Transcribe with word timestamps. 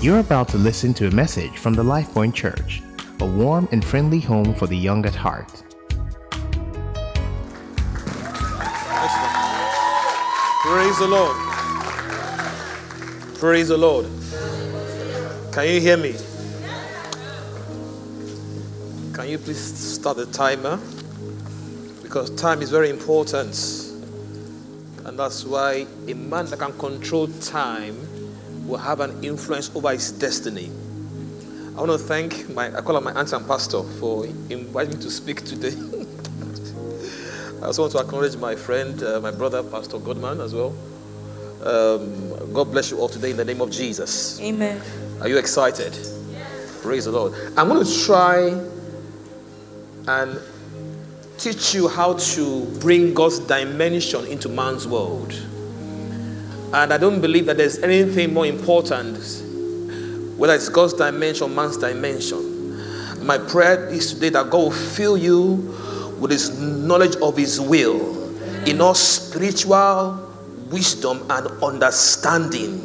You're 0.00 0.20
about 0.20 0.46
to 0.50 0.58
listen 0.58 0.94
to 0.94 1.08
a 1.08 1.10
message 1.10 1.58
from 1.58 1.74
the 1.74 1.82
LifePoint 1.82 2.32
Church, 2.32 2.82
a 3.18 3.26
warm 3.26 3.68
and 3.72 3.84
friendly 3.84 4.20
home 4.20 4.54
for 4.54 4.68
the 4.68 4.76
young 4.76 5.04
at 5.04 5.14
heart. 5.16 5.50
Praise 10.62 10.98
the 11.00 11.08
Lord. 11.08 11.36
Praise 13.40 13.68
the 13.68 13.76
Lord. 13.76 14.06
Can 15.52 15.66
you 15.66 15.80
hear 15.80 15.96
me? 15.96 16.14
Can 19.12 19.28
you 19.28 19.38
please 19.38 19.58
start 19.58 20.16
the 20.16 20.26
timer? 20.26 20.78
Because 22.04 22.30
time 22.36 22.62
is 22.62 22.70
very 22.70 22.88
important. 22.88 23.52
And 25.04 25.18
that's 25.18 25.44
why 25.44 25.88
a 26.06 26.14
man 26.14 26.46
that 26.46 26.60
can 26.60 26.78
control 26.78 27.26
time 27.40 28.07
will 28.68 28.78
have 28.78 29.00
an 29.00 29.24
influence 29.24 29.74
over 29.74 29.90
his 29.90 30.12
destiny. 30.12 30.70
I 31.76 31.80
want 31.80 31.92
to 31.92 31.98
thank 31.98 32.48
my, 32.50 32.76
I 32.76 32.82
call 32.82 32.96
him 32.96 33.04
my 33.04 33.12
aunt 33.12 33.32
and 33.32 33.46
pastor 33.46 33.82
for 33.82 34.26
inviting 34.26 34.96
me 34.96 35.02
to 35.02 35.10
speak 35.10 35.44
today. 35.44 35.70
I 37.62 37.66
also 37.66 37.82
want 37.82 37.92
to 37.92 37.98
acknowledge 37.98 38.36
my 38.36 38.54
friend, 38.54 39.02
uh, 39.02 39.20
my 39.20 39.30
brother, 39.30 39.62
Pastor 39.62 39.98
Godman, 39.98 40.40
as 40.40 40.54
well. 40.54 40.76
Um, 41.64 42.52
God 42.52 42.70
bless 42.70 42.90
you 42.90 42.98
all 42.98 43.08
today 43.08 43.30
in 43.30 43.36
the 43.36 43.44
name 43.44 43.60
of 43.60 43.70
Jesus. 43.70 44.40
Amen. 44.40 44.80
Are 45.20 45.28
you 45.28 45.38
excited? 45.38 45.92
Yes. 46.30 46.82
Praise 46.82 47.06
the 47.06 47.12
Lord. 47.12 47.32
I'm 47.56 47.68
going 47.68 47.84
to 47.84 48.04
try 48.04 48.48
and 50.06 50.40
teach 51.38 51.74
you 51.74 51.88
how 51.88 52.14
to 52.14 52.64
bring 52.80 53.14
God's 53.14 53.38
dimension 53.40 54.26
into 54.26 54.48
man's 54.48 54.86
world. 54.86 55.32
And 56.70 56.92
I 56.92 56.98
don't 56.98 57.22
believe 57.22 57.46
that 57.46 57.56
there's 57.56 57.78
anything 57.78 58.34
more 58.34 58.44
important, 58.44 59.16
whether 60.36 60.52
it's 60.52 60.68
God's 60.68 60.92
dimension, 60.92 61.54
man's 61.54 61.78
dimension. 61.78 63.24
My 63.24 63.38
prayer 63.38 63.88
is 63.88 64.12
today 64.12 64.28
that 64.30 64.50
God 64.50 64.58
will 64.58 64.70
fill 64.70 65.16
you 65.16 65.74
with 66.20 66.30
his 66.30 66.60
knowledge 66.60 67.16
of 67.16 67.38
his 67.38 67.58
will 67.58 68.36
in 68.66 68.82
all 68.82 68.94
spiritual 68.94 70.30
wisdom 70.70 71.24
and 71.30 71.46
understanding 71.62 72.84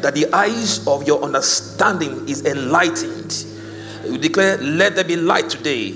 that 0.00 0.14
the 0.14 0.32
eyes 0.32 0.86
of 0.86 1.04
your 1.08 1.20
understanding 1.24 2.28
is 2.28 2.46
enlightened. 2.46 3.44
We 4.04 4.18
declare 4.18 4.58
let 4.58 4.94
there 4.94 5.02
be 5.02 5.16
light 5.16 5.50
today 5.50 5.88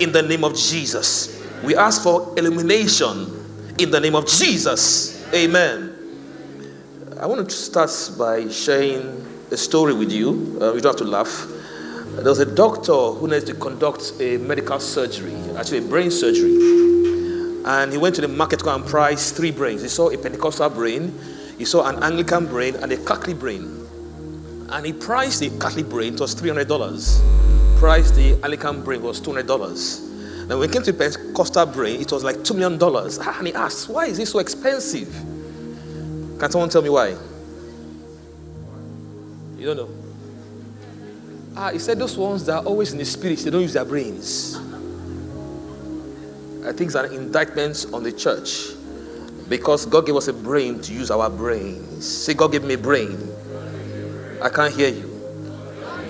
in 0.00 0.12
the 0.12 0.22
name 0.22 0.44
of 0.44 0.54
jesus. 0.54 1.42
We 1.64 1.76
ask 1.76 2.02
for 2.02 2.34
illumination 2.36 3.74
in 3.78 3.90
the 3.90 4.00
name 4.00 4.14
of 4.14 4.26
jesus. 4.26 5.26
Amen 5.32 5.91
i 7.22 7.26
want 7.26 7.48
to 7.48 7.56
start 7.56 7.90
by 8.18 8.46
sharing 8.50 9.26
a 9.50 9.56
story 9.56 9.94
with 9.94 10.12
you 10.12 10.58
uh, 10.60 10.74
you 10.74 10.80
don't 10.80 10.92
have 10.92 10.96
to 10.96 11.04
laugh 11.04 11.46
there 12.16 12.24
was 12.24 12.40
a 12.40 12.54
doctor 12.54 12.92
who 12.92 13.26
needed 13.26 13.46
to 13.46 13.54
conduct 13.54 14.12
a 14.20 14.36
medical 14.36 14.78
surgery, 14.78 15.34
actually 15.56 15.78
a 15.78 15.82
brain 15.88 16.10
surgery. 16.10 16.52
And 17.64 17.90
he 17.90 17.96
went 17.96 18.14
to 18.16 18.20
the 18.20 18.28
market 18.28 18.60
to 18.60 18.74
and 18.74 18.84
price 18.84 19.32
three 19.32 19.50
brains. 19.50 19.80
He 19.80 19.88
saw 19.88 20.10
a 20.10 20.18
Pentecostal 20.18 20.68
brain, 20.68 21.18
he 21.56 21.64
saw 21.64 21.88
an 21.88 22.02
Anglican 22.02 22.46
brain, 22.46 22.76
and 22.76 22.92
a 22.92 22.98
Catholic 22.98 23.38
brain. 23.38 23.88
And 24.68 24.84
he 24.84 24.92
priced 24.92 25.40
the 25.40 25.48
Catholic 25.58 25.88
brain, 25.88 26.14
it 26.14 26.20
was 26.20 26.34
$300. 26.34 27.78
Priced 27.78 28.14
the 28.14 28.34
Anglican 28.34 28.82
brain 28.82 29.02
was 29.02 29.18
$200. 29.20 30.48
Now, 30.48 30.58
when 30.58 30.68
it 30.68 30.72
came 30.72 30.82
to 30.82 30.92
the 30.92 30.98
Pentecostal 30.98 31.66
brain, 31.66 32.00
it 32.00 32.12
was 32.12 32.22
like 32.22 32.36
$2 32.36 32.54
million. 32.54 32.78
And 33.38 33.46
he 33.46 33.54
asked, 33.54 33.88
why 33.88 34.04
is 34.04 34.18
this 34.18 34.30
so 34.30 34.38
expensive? 34.38 35.08
Can 36.42 36.50
someone 36.50 36.68
tell 36.70 36.82
me 36.82 36.88
why? 36.88 37.14
You 39.56 39.66
don't 39.66 39.76
know? 39.76 39.88
Ah, 41.56 41.70
he 41.70 41.78
said 41.78 42.00
those 42.00 42.18
ones 42.18 42.44
that 42.46 42.54
are 42.56 42.64
always 42.64 42.90
in 42.90 42.98
the 42.98 43.04
spirit, 43.04 43.38
they 43.38 43.50
don't 43.50 43.62
use 43.62 43.74
their 43.74 43.84
brains. 43.84 44.56
I 46.66 46.72
think 46.72 46.88
it's 46.88 46.96
an 46.96 47.14
indictment 47.14 47.86
on 47.92 48.02
the 48.02 48.10
church 48.10 48.70
because 49.48 49.86
God 49.86 50.04
gave 50.04 50.16
us 50.16 50.26
a 50.26 50.32
brain 50.32 50.80
to 50.80 50.92
use 50.92 51.12
our 51.12 51.30
brains. 51.30 52.04
Say, 52.04 52.34
God 52.34 52.50
gave 52.50 52.64
me 52.64 52.74
a 52.74 52.78
brain. 52.78 53.16
I 54.42 54.48
can't 54.48 54.74
hear 54.74 54.88
you. 54.88 55.08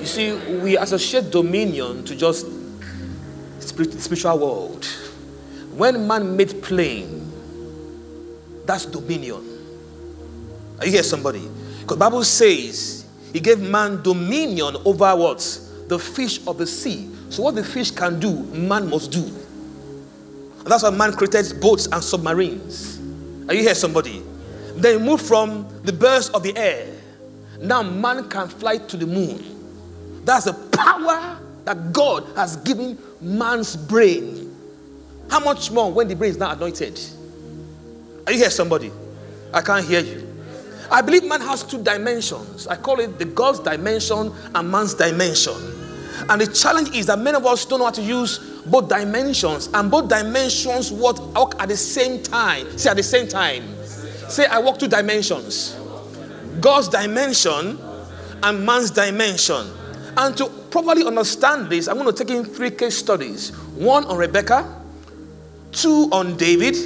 You 0.01 0.07
see, 0.07 0.33
we 0.61 0.79
associate 0.79 1.31
dominion 1.31 2.05
to 2.05 2.17
just 2.17 2.47
spiritual 3.61 4.39
world. 4.39 4.87
When 5.77 6.07
man 6.07 6.39
made 6.39 6.63
plane, 6.63 7.31
that's 8.65 8.87
dominion. 8.87 9.52
Are 10.83 10.87
you 10.87 10.91
hear 10.91 11.05
somebody? 11.05 11.49
Because 11.81 11.97
Bible 11.97 12.25
says 12.25 13.07
he 13.33 13.39
gave 13.39 13.61
man 13.61 14.03
dominion 14.03 14.75
over 14.85 15.15
what? 15.15 15.39
The 15.87 15.97
fish 15.97 16.45
of 16.45 16.59
the 16.59 16.67
sea. 16.67 17.09
So 17.31 17.45
what 17.45 17.55
the 17.55 17.63
fish 17.63 17.93
can 17.93 18.19
do, 18.19 18.43
man 18.47 18.91
must 18.91 19.13
do. 19.13 19.23
And 19.23 20.67
that's 20.67 20.83
why 20.83 20.91
man 20.91 21.13
created 21.13 21.61
boats 21.61 21.87
and 21.87 22.03
submarines. 22.03 22.99
Are 23.49 23.55
you 23.55 23.61
here, 23.61 23.77
somebody? 23.77 24.25
They 24.75 24.99
moved 24.99 25.25
from 25.25 25.69
the 25.85 25.93
birds 25.93 26.31
of 26.31 26.43
the 26.43 26.57
air. 26.57 26.93
Now 27.61 27.85
man 27.85 28.29
can 28.29 28.49
fly 28.49 28.79
to 28.79 28.97
the 28.97 29.07
moon. 29.07 30.25
That's 30.25 30.47
the 30.47 30.55
power 30.77 31.39
that 31.65 31.93
God 31.93 32.27
has 32.35 32.57
given 32.57 32.99
man's 33.21 33.77
brain. 33.77 34.53
How 35.31 35.39
much 35.39 35.71
more 35.71 35.93
when 35.93 36.09
the 36.09 36.17
brain 36.17 36.33
is 36.33 36.39
not 36.39 36.57
anointed? 36.57 36.99
Are 38.27 38.33
you 38.33 38.39
here, 38.39 38.51
somebody? 38.51 38.91
I 39.53 39.61
can't 39.61 39.87
hear 39.87 40.01
you. 40.01 40.32
I 40.93 41.01
believe 41.01 41.25
man 41.25 41.41
has 41.41 41.63
two 41.65 41.83
dimensions. 41.83 42.67
I 42.67 42.77
call 42.77 43.01
it 43.01 43.19
the 43.19 43.25
God's 43.25 43.61
dimension 43.61 44.31
and 44.55 44.71
man's 44.71 44.95
dimension. 44.95 45.55
And 46.29 46.41
the 46.41 46.47
challenge 46.47 46.95
is 46.95 47.07
that 47.07 47.19
many 47.19 47.37
of 47.37 47.47
us 47.47 47.65
don't 47.65 47.79
know 47.79 47.87
how 47.87 47.93
to 47.93 48.03
use 48.03 48.39
both 48.67 48.89
dimensions, 48.89 49.69
and 49.75 49.91
both 49.91 50.09
dimensions 50.09 50.93
work 50.93 51.17
at 51.59 51.69
the 51.69 51.77
same 51.77 52.23
time. 52.23 52.79
Say 52.79 52.91
at 52.91 52.97
the 52.97 53.03
same 53.03 53.27
time. 53.27 53.65
Say, 54.29 54.47
I 54.47 54.59
walk 54.61 54.79
two 54.79 54.89
dimensions 54.89 55.77
God's 56.61 56.89
dimension 56.89 57.79
and 58.43 58.67
man's 58.67 58.91
dimension. 58.91 59.67
And 60.17 60.37
to 60.37 60.47
properly 60.71 61.07
understand 61.07 61.71
this, 61.71 61.89
I'm 61.89 61.97
going 61.97 62.15
to 62.15 62.25
take 62.25 62.37
in 62.37 62.45
three 62.45 62.71
case 62.71 62.97
studies 62.97 63.51
one 63.75 64.05
on 64.05 64.19
Rebecca, 64.19 64.81
two 65.73 66.09
on 66.13 66.37
David, 66.37 66.77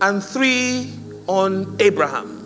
and 0.00 0.24
three 0.24 0.92
on 1.26 1.76
Abraham. 1.80 2.45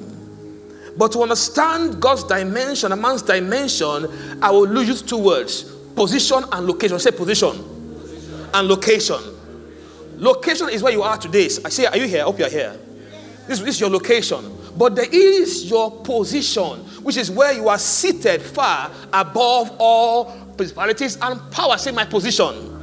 But 0.96 1.12
to 1.12 1.22
understand 1.22 2.00
God's 2.00 2.24
dimension, 2.24 2.92
a 2.92 2.96
man's 2.96 3.22
dimension, 3.22 4.38
I 4.42 4.50
will 4.50 4.82
use 4.82 5.02
two 5.02 5.18
words 5.18 5.64
position 5.94 6.44
and 6.52 6.66
location. 6.66 6.98
Say 6.98 7.10
position, 7.10 7.52
position. 7.52 8.48
and 8.54 8.68
location. 8.68 9.18
Location 10.16 10.68
is 10.68 10.82
where 10.82 10.92
you 10.92 11.02
are 11.02 11.16
today. 11.16 11.44
I 11.64 11.68
say, 11.68 11.86
Are 11.86 11.96
you 11.96 12.06
here? 12.06 12.20
I 12.20 12.24
hope 12.24 12.38
you're 12.38 12.48
here. 12.50 12.76
This, 13.46 13.58
this 13.60 13.76
is 13.76 13.80
your 13.80 13.90
location. 13.90 14.56
But 14.76 14.94
there 14.94 15.08
is 15.10 15.68
your 15.68 15.90
position, 16.02 16.80
which 17.02 17.16
is 17.16 17.30
where 17.30 17.52
you 17.52 17.68
are 17.68 17.78
seated 17.78 18.42
far 18.42 18.90
above 19.12 19.76
all 19.78 20.26
principalities 20.56 21.18
and 21.20 21.50
power. 21.50 21.76
Say, 21.78 21.90
My 21.90 22.04
position. 22.04 22.82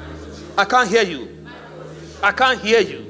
I 0.58 0.66
can't 0.66 0.90
hear 0.90 1.04
you. 1.04 1.46
I 2.24 2.32
can't 2.32 2.60
hear 2.60 2.82
you. 2.82 3.07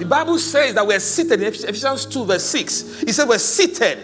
The 0.00 0.06
Bible 0.06 0.38
says 0.38 0.74
that 0.76 0.86
we're 0.86 0.98
seated 0.98 1.42
in 1.42 1.48
Ephesians 1.48 2.06
2, 2.06 2.24
verse 2.24 2.44
6. 2.44 3.02
It 3.02 3.12
says 3.12 3.26
we're 3.26 3.38
seated 3.38 3.98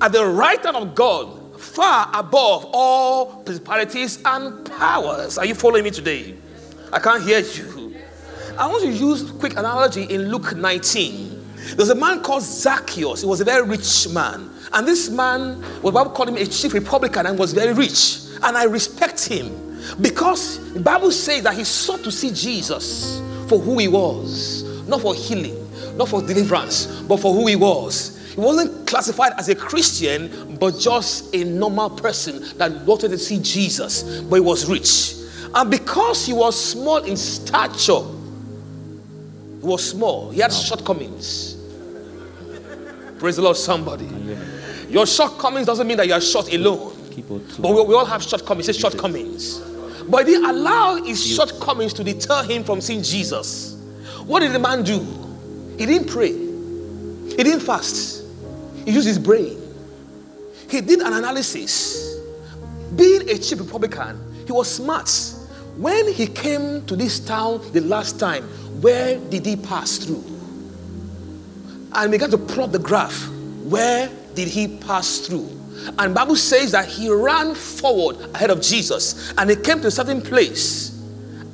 at 0.00 0.10
the 0.10 0.24
right 0.24 0.64
hand 0.64 0.74
of 0.74 0.94
God, 0.94 1.60
far 1.60 2.08
above 2.14 2.64
all 2.72 3.42
principalities 3.42 4.22
and 4.24 4.64
powers. 4.64 5.36
Are 5.36 5.44
you 5.44 5.54
following 5.54 5.84
me 5.84 5.90
today? 5.90 6.34
I 6.90 6.98
can't 6.98 7.22
hear 7.22 7.40
you. 7.40 7.94
I 8.58 8.68
want 8.68 8.84
to 8.84 8.90
use 8.90 9.30
quick 9.32 9.52
analogy 9.58 10.04
in 10.04 10.30
Luke 10.32 10.56
19. 10.56 11.44
There's 11.76 11.90
a 11.90 11.94
man 11.94 12.22
called 12.22 12.42
Zacchaeus. 12.42 13.20
He 13.20 13.26
was 13.26 13.42
a 13.42 13.44
very 13.44 13.68
rich 13.68 14.08
man. 14.08 14.48
And 14.72 14.88
this 14.88 15.10
man, 15.10 15.62
well, 15.82 15.92
Bible 15.92 16.12
called 16.12 16.30
him 16.30 16.38
a 16.38 16.46
chief 16.46 16.72
publican 16.86 17.26
and 17.26 17.38
was 17.38 17.52
very 17.52 17.74
rich. 17.74 18.20
And 18.42 18.56
I 18.56 18.64
respect 18.64 19.26
him 19.26 19.78
because 20.00 20.72
the 20.72 20.80
Bible 20.80 21.12
says 21.12 21.42
that 21.42 21.52
he 21.52 21.64
sought 21.64 22.02
to 22.04 22.10
see 22.10 22.30
Jesus 22.30 23.20
for 23.46 23.58
who 23.58 23.78
he 23.78 23.88
was, 23.88 24.64
not 24.88 25.02
for 25.02 25.14
healing, 25.14 25.56
not 25.96 26.08
for 26.08 26.20
deliverance, 26.22 26.86
but 27.02 27.18
for 27.18 27.34
who 27.34 27.46
he 27.46 27.56
was. 27.56 28.16
He 28.34 28.40
wasn't 28.40 28.86
classified 28.86 29.32
as 29.36 29.48
a 29.48 29.54
Christian, 29.54 30.56
but 30.58 30.78
just 30.78 31.34
a 31.34 31.44
normal 31.44 31.90
person 31.90 32.42
that 32.58 32.72
wanted 32.84 33.08
to 33.10 33.18
see 33.18 33.40
Jesus, 33.40 34.20
but 34.22 34.36
he 34.36 34.40
was 34.40 34.68
rich. 34.68 35.14
And 35.54 35.70
because 35.70 36.26
he 36.26 36.32
was 36.32 36.62
small 36.62 36.98
in 36.98 37.16
stature, 37.16 38.02
he 39.60 39.66
was 39.66 39.90
small, 39.90 40.30
he 40.30 40.40
had 40.40 40.52
shortcomings. 40.52 41.56
Praise 43.18 43.36
the 43.36 43.42
Lord, 43.42 43.56
somebody. 43.56 44.08
Your 44.88 45.06
shortcomings 45.06 45.66
doesn't 45.66 45.86
mean 45.86 45.96
that 45.96 46.06
you 46.06 46.14
are 46.14 46.20
short 46.20 46.52
alone. 46.52 46.94
But 47.58 47.74
we, 47.74 47.82
we 47.82 47.94
all 47.94 48.04
have 48.04 48.22
shortcomings. 48.22 48.68
It's 48.68 48.78
shortcomings. 48.78 49.58
But 50.08 50.26
he 50.26 50.34
didn't 50.34 50.48
allow 50.48 51.02
his 51.02 51.24
shortcomings 51.24 51.92
to 51.94 52.04
deter 52.04 52.44
him 52.44 52.62
from 52.64 52.80
seeing 52.80 53.02
Jesus. 53.02 53.67
What 54.28 54.40
did 54.40 54.52
the 54.52 54.58
man 54.58 54.82
do? 54.82 55.00
He 55.78 55.86
didn't 55.86 56.08
pray. 56.08 56.32
He 56.32 57.42
didn't 57.42 57.60
fast. 57.60 58.24
He 58.84 58.90
used 58.90 59.06
his 59.06 59.18
brain. 59.18 59.58
he 60.68 60.82
did 60.82 61.00
an 61.00 61.14
analysis. 61.14 62.20
Being 62.94 63.28
a 63.30 63.38
chief 63.38 63.66
publican, 63.70 64.20
he 64.44 64.52
was 64.52 64.70
smart. 64.70 65.08
When 65.78 66.12
he 66.12 66.26
came 66.26 66.84
to 66.86 66.94
this 66.94 67.20
town 67.20 67.62
the 67.72 67.80
last 67.80 68.20
time, 68.20 68.44
where 68.82 69.18
did 69.18 69.46
he 69.46 69.56
pass 69.56 69.96
through? 69.96 70.22
And 71.94 72.10
began 72.10 72.30
to 72.30 72.38
plot 72.38 72.72
the 72.72 72.78
graph. 72.78 73.30
Where 73.64 74.10
did 74.34 74.48
he 74.48 74.68
pass 74.68 75.20
through? 75.20 75.48
And 75.98 76.14
Bible 76.14 76.36
says 76.36 76.72
that 76.72 76.86
he 76.86 77.10
ran 77.10 77.54
forward 77.54 78.16
ahead 78.34 78.50
of 78.50 78.60
Jesus 78.60 79.32
and 79.38 79.48
he 79.48 79.56
came 79.56 79.80
to 79.80 79.86
a 79.86 79.90
certain 79.90 80.20
place 80.20 81.02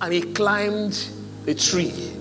and 0.00 0.12
he 0.12 0.22
climbed 0.22 1.06
a 1.46 1.54
tree. 1.54 2.13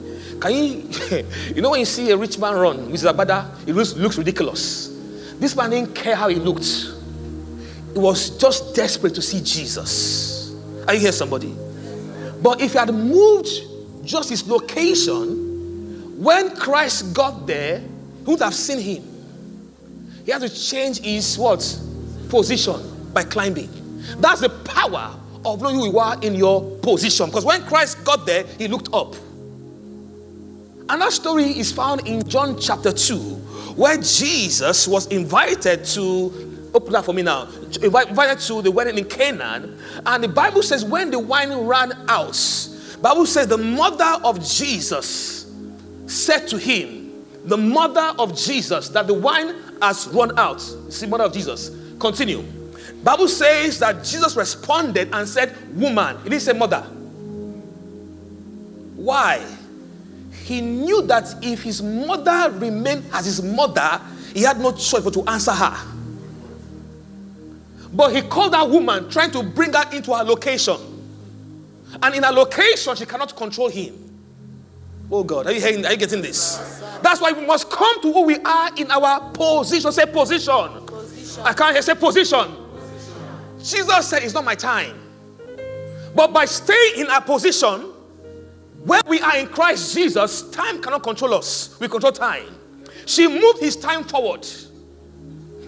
Can 0.43 0.51
you, 0.51 0.89
you 1.55 1.61
know, 1.61 1.69
when 1.69 1.79
you 1.79 1.85
see 1.85 2.11
a 2.11 2.17
rich 2.17 2.37
man 2.37 2.55
run 2.55 2.89
his 2.89 3.05
agbada, 3.05 3.49
it 3.65 3.73
looks, 3.73 3.93
looks 3.93 4.17
ridiculous. 4.17 4.89
This 5.39 5.55
man 5.55 5.69
didn't 5.69 5.95
care 5.95 6.17
how 6.17 6.27
he 6.27 6.35
looked, 6.35 6.65
he 7.93 7.97
was 7.97 8.31
just 8.31 8.75
desperate 8.75 9.15
to 9.15 9.21
see 9.21 9.39
Jesus. 9.39 10.53
Are 10.85 10.95
you 10.95 10.99
here, 10.99 11.13
somebody? 11.13 11.55
But 12.41 12.59
if 12.59 12.73
he 12.73 12.77
had 12.77 12.93
moved 12.93 13.47
just 14.03 14.29
his 14.29 14.45
location, 14.45 16.21
when 16.21 16.53
Christ 16.57 17.13
got 17.13 17.47
there, 17.47 17.79
he 17.79 18.25
would 18.25 18.41
have 18.41 18.53
seen 18.53 18.79
him. 18.79 19.03
He 20.25 20.31
had 20.33 20.41
to 20.41 20.49
change 20.49 20.99
his 20.99 21.37
what? 21.37 21.59
Position 22.27 22.81
by 23.13 23.23
climbing. 23.23 23.69
That's 24.17 24.41
the 24.41 24.49
power 24.49 25.17
of 25.45 25.61
knowing 25.61 25.77
who 25.77 25.85
you 25.85 25.99
are 25.99 26.19
in 26.21 26.35
your 26.35 26.69
position. 26.79 27.27
Because 27.27 27.45
when 27.45 27.63
Christ 27.63 28.03
got 28.03 28.25
there, 28.25 28.43
he 28.57 28.67
looked 28.67 28.89
up. 28.93 29.15
And 30.89 31.01
that 31.01 31.13
story 31.13 31.45
is 31.45 31.71
found 31.71 32.07
in 32.07 32.27
John 32.27 32.59
chapter 32.59 32.91
2, 32.91 33.17
where 33.75 33.97
Jesus 33.97 34.87
was 34.87 35.07
invited 35.07 35.85
to, 35.85 36.69
open 36.73 36.93
that 36.93 37.05
for 37.05 37.13
me 37.13 37.21
now, 37.21 37.47
invited 37.81 38.39
to 38.39 38.61
the 38.61 38.71
wedding 38.71 38.97
in 38.97 39.05
Canaan. 39.05 39.79
And 40.05 40.23
the 40.23 40.27
Bible 40.27 40.61
says, 40.61 40.83
when 40.83 41.09
the 41.09 41.19
wine 41.19 41.53
ran 41.65 41.93
out, 42.09 42.37
Bible 43.01 43.25
says 43.25 43.47
the 43.47 43.57
mother 43.57 44.19
of 44.23 44.45
Jesus 44.45 45.51
said 46.07 46.47
to 46.49 46.57
him, 46.57 47.03
the 47.45 47.57
mother 47.57 48.13
of 48.19 48.37
Jesus, 48.37 48.89
that 48.89 49.07
the 49.07 49.13
wine 49.13 49.55
has 49.81 50.07
run 50.07 50.37
out. 50.39 50.61
See, 50.61 51.05
mother 51.05 51.25
of 51.25 51.33
Jesus. 51.33 51.71
Continue. 51.99 52.43
Bible 53.03 53.27
says 53.27 53.79
that 53.79 54.03
Jesus 54.03 54.37
responded 54.37 55.09
and 55.13 55.27
said, 55.27 55.53
Woman. 55.75 56.17
He 56.23 56.29
didn't 56.29 56.41
say 56.41 56.53
mother. 56.53 56.81
Why? 58.95 59.45
He 60.43 60.59
knew 60.61 61.01
that 61.03 61.35
if 61.41 61.63
his 61.63 61.81
mother 61.81 62.51
remained 62.57 63.05
as 63.13 63.25
his 63.25 63.41
mother, 63.41 64.01
he 64.33 64.41
had 64.41 64.59
no 64.59 64.71
choice 64.73 65.01
but 65.03 65.13
to 65.13 65.23
answer 65.29 65.51
her. 65.51 65.75
But 67.93 68.13
he 68.13 68.21
called 68.23 68.53
that 68.53 68.69
woman, 68.69 69.09
trying 69.09 69.31
to 69.31 69.43
bring 69.43 69.71
her 69.73 69.89
into 69.93 70.13
her 70.13 70.23
location. 70.23 70.77
And 72.01 72.15
in 72.15 72.23
her 72.23 72.31
location, 72.31 72.95
she 72.95 73.05
cannot 73.05 73.35
control 73.35 73.69
him. 73.69 73.93
Oh 75.11 75.23
God, 75.23 75.45
are 75.45 75.51
you 75.51 75.61
hearing? 75.61 75.85
Are 75.85 75.91
you 75.91 75.97
getting 75.97 76.21
this? 76.21 76.81
That's 77.01 77.21
why 77.21 77.31
we 77.31 77.45
must 77.45 77.69
come 77.69 78.01
to 78.01 78.11
who 78.11 78.23
we 78.23 78.37
are 78.39 78.71
in 78.75 78.89
our 78.89 79.29
position. 79.31 79.91
Say 79.91 80.07
position. 80.07 80.85
position. 80.87 81.43
I 81.45 81.53
can't 81.53 81.73
hear. 81.73 81.81
Say 81.81 81.93
position. 81.93 82.39
position. 82.39 83.59
Jesus 83.61 84.07
said, 84.07 84.23
"It's 84.23 84.33
not 84.33 84.43
my 84.43 84.55
time." 84.55 84.99
But 86.15 86.33
by 86.33 86.45
staying 86.45 86.95
in 86.97 87.09
our 87.09 87.21
position, 87.21 87.92
when 88.85 89.01
we 89.07 89.21
are 89.21 89.37
in 89.37 89.47
Christ 89.47 89.95
Jesus, 89.95 90.49
time 90.51 90.81
cannot 90.81 91.03
control 91.03 91.35
us. 91.35 91.77
We 91.79 91.87
control 91.87 92.11
time. 92.11 92.53
She 93.05 93.27
moved 93.27 93.59
his 93.59 93.77
time 93.77 94.03
forward. 94.03 94.45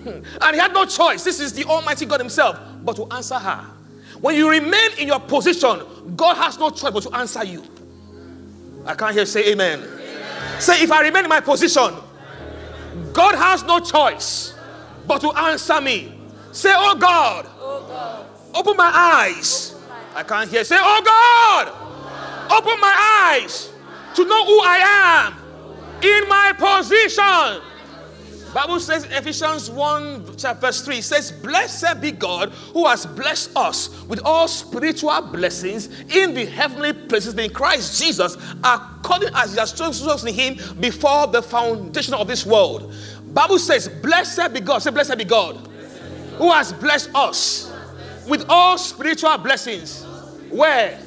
Hmm. 0.04 0.22
And 0.42 0.54
he 0.54 0.60
had 0.60 0.74
no 0.74 0.86
choice. 0.86 1.24
This 1.24 1.40
is 1.40 1.54
the 1.54 1.64
Almighty 1.64 2.06
God 2.06 2.20
Himself, 2.20 2.60
but 2.84 2.96
to 2.98 3.06
answer 3.14 3.36
her. 3.36 3.66
When 4.20 4.36
you 4.36 4.50
remain 4.50 4.92
in 4.98 5.08
your 5.08 5.20
position, 5.20 5.82
God 6.16 6.36
has 6.36 6.60
no 6.60 6.70
choice 6.70 6.92
but 6.92 7.04
to 7.04 7.16
answer 7.16 7.44
you. 7.44 7.64
I 8.86 8.96
can't 8.96 9.14
hear 9.14 9.26
say 9.26 9.52
amen. 9.52 9.80
amen. 9.80 10.62
Say, 10.62 10.84
if 10.84 10.92
I 10.92 11.02
remain 11.02 11.24
in 11.24 11.30
my 11.30 11.40
position, 11.40 11.96
God 13.14 13.36
has 13.36 13.64
no 13.64 13.80
choice 13.80 14.54
but 15.08 15.22
to 15.22 15.32
answer 15.32 15.80
me. 15.82 16.14
Say, 16.52 16.72
oh 16.74 16.96
God, 16.96 17.48
oh 17.60 17.86
God. 17.88 18.26
Open, 18.54 18.56
my 18.56 18.60
open 18.60 18.78
my 18.78 18.92
eyes. 18.94 19.76
I 20.14 20.24
can't 20.24 20.50
hear. 20.50 20.64
Say, 20.64 20.78
oh 20.80 21.02
God. 21.04 21.85
Open 22.56 22.80
my 22.80 23.34
eyes 23.34 23.72
to 24.16 24.24
know 24.26 24.46
who 24.46 24.60
I 24.64 25.28
am 25.28 25.46
in 26.02 26.30
my 26.30 26.54
position. 26.58 27.62
Bible 28.54 28.80
says 28.80 29.04
Ephesians 29.12 29.70
1 29.70 30.38
verse 30.62 30.82
3 30.82 31.02
says, 31.02 31.34
Blessed 31.34 32.00
be 32.00 32.12
God 32.12 32.52
who 32.72 32.88
has 32.88 33.06
blessed 33.06 33.52
us 33.58 34.02
with 34.04 34.22
all 34.24 34.48
spiritual 34.48 35.20
blessings 35.24 35.88
in 36.16 36.34
the 36.34 36.46
heavenly 36.46 36.94
places 36.94 37.34
in 37.34 37.50
Christ 37.50 38.02
Jesus, 38.02 38.38
according 38.64 39.32
as 39.36 39.52
he 39.52 39.60
has 39.60 39.74
chosen 39.74 40.10
us 40.10 40.24
in 40.24 40.34
him 40.34 40.58
before 40.80 41.28
the 41.28 41.42
foundation 41.42 42.14
of 42.14 42.28
this 42.28 42.46
world. 42.46 42.96
Bible 43.34 43.60
says, 43.60 43.90
Blessed 43.90 44.54
be 44.54 44.62
God. 44.62 44.80
Say, 44.80 44.92
Blessed 44.92 45.18
be 45.18 45.26
God. 45.26 45.58
Who 46.38 46.50
has 46.50 46.72
blessed 46.72 47.10
us 47.14 47.74
with 48.26 48.46
all 48.48 48.78
spiritual 48.78 49.38
blessings. 49.40 50.06
Where? 50.50 50.98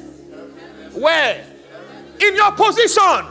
Where? 0.93 1.45
In 2.21 2.35
your 2.35 2.51
position. 2.51 3.25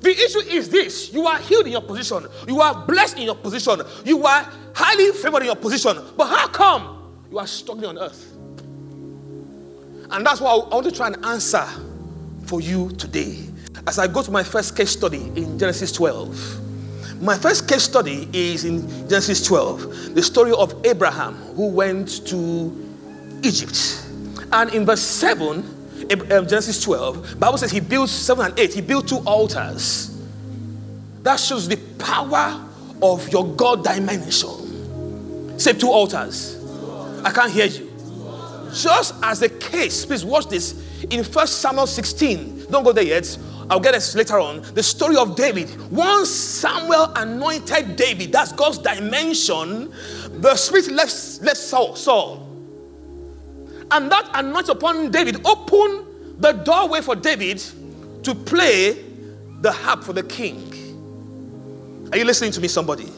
The 0.00 0.10
issue 0.10 0.38
is 0.38 0.68
this 0.68 1.12
you 1.12 1.26
are 1.26 1.38
healed 1.38 1.66
in 1.66 1.72
your 1.72 1.82
position, 1.82 2.26
you 2.46 2.60
are 2.60 2.86
blessed 2.86 3.16
in 3.18 3.24
your 3.24 3.34
position, 3.34 3.80
you 4.04 4.24
are 4.24 4.48
highly 4.74 5.12
favored 5.12 5.40
in 5.40 5.46
your 5.46 5.56
position. 5.56 5.98
But 6.16 6.26
how 6.26 6.48
come 6.48 7.12
you 7.30 7.38
are 7.38 7.46
struggling 7.46 7.86
on 7.86 7.98
earth? 7.98 8.32
And 10.10 10.24
that's 10.24 10.40
what 10.40 10.50
I 10.50 10.74
want 10.74 10.86
to 10.86 10.92
try 10.92 11.08
and 11.08 11.24
answer 11.24 11.66
for 12.44 12.60
you 12.60 12.90
today. 12.92 13.38
As 13.86 13.98
I 13.98 14.06
go 14.06 14.22
to 14.22 14.30
my 14.30 14.42
first 14.44 14.76
case 14.76 14.90
study 14.90 15.24
in 15.34 15.58
Genesis 15.58 15.92
12. 15.92 16.62
My 17.20 17.36
first 17.36 17.66
case 17.66 17.82
study 17.82 18.28
is 18.32 18.64
in 18.64 18.86
Genesis 19.08 19.44
12, 19.46 20.14
the 20.14 20.22
story 20.22 20.52
of 20.52 20.74
Abraham 20.84 21.34
who 21.56 21.68
went 21.68 22.26
to 22.26 22.70
Egypt. 23.42 24.06
And 24.52 24.72
in 24.74 24.84
verse 24.84 25.00
7, 25.00 25.58
um, 25.58 25.75
Um, 26.10 26.46
Genesis 26.46 26.82
12, 26.82 27.40
Bible 27.40 27.58
says 27.58 27.70
he 27.70 27.80
built 27.80 28.08
seven 28.08 28.46
and 28.46 28.58
eight. 28.58 28.74
He 28.74 28.80
built 28.80 29.08
two 29.08 29.18
altars. 29.26 30.16
That 31.22 31.40
shows 31.40 31.68
the 31.68 31.76
power 31.98 32.64
of 33.02 33.28
your 33.30 33.46
God 33.54 33.82
dimension. 33.82 35.58
Say 35.58 35.72
two 35.72 35.90
altars. 35.90 36.62
I 37.24 37.30
can't 37.32 37.50
hear 37.50 37.66
you. 37.66 37.90
Just 38.72 39.14
as 39.22 39.40
the 39.40 39.48
case, 39.48 40.04
please 40.04 40.24
watch 40.24 40.46
this. 40.48 40.82
In 41.10 41.24
First 41.24 41.60
Samuel 41.60 41.86
16, 41.86 42.66
don't 42.70 42.84
go 42.84 42.92
there 42.92 43.04
yet. 43.04 43.38
I'll 43.68 43.80
get 43.80 43.94
this 43.94 44.14
later 44.14 44.38
on. 44.38 44.62
The 44.74 44.82
story 44.82 45.16
of 45.16 45.34
David. 45.34 45.90
Once 45.90 46.30
Samuel 46.30 47.12
anointed 47.16 47.96
David, 47.96 48.32
that's 48.32 48.52
God's 48.52 48.78
dimension. 48.78 49.92
The 50.40 50.54
spirit 50.54 50.88
left, 50.92 51.42
left 51.42 51.56
Saul, 51.56 51.96
Saul. 51.96 52.45
And 53.90 54.10
that 54.10 54.30
anointing 54.34 54.76
upon 54.76 55.10
David 55.10 55.46
opened 55.46 56.06
the 56.38 56.52
doorway 56.52 57.00
for 57.00 57.14
David 57.14 57.62
to 58.22 58.34
play 58.34 59.04
the 59.60 59.72
harp 59.72 60.04
for 60.04 60.12
the 60.12 60.22
king. 60.22 60.72
Are 62.12 62.18
you 62.18 62.24
listening 62.24 62.52
to 62.52 62.60
me, 62.60 62.68
somebody? 62.68 63.10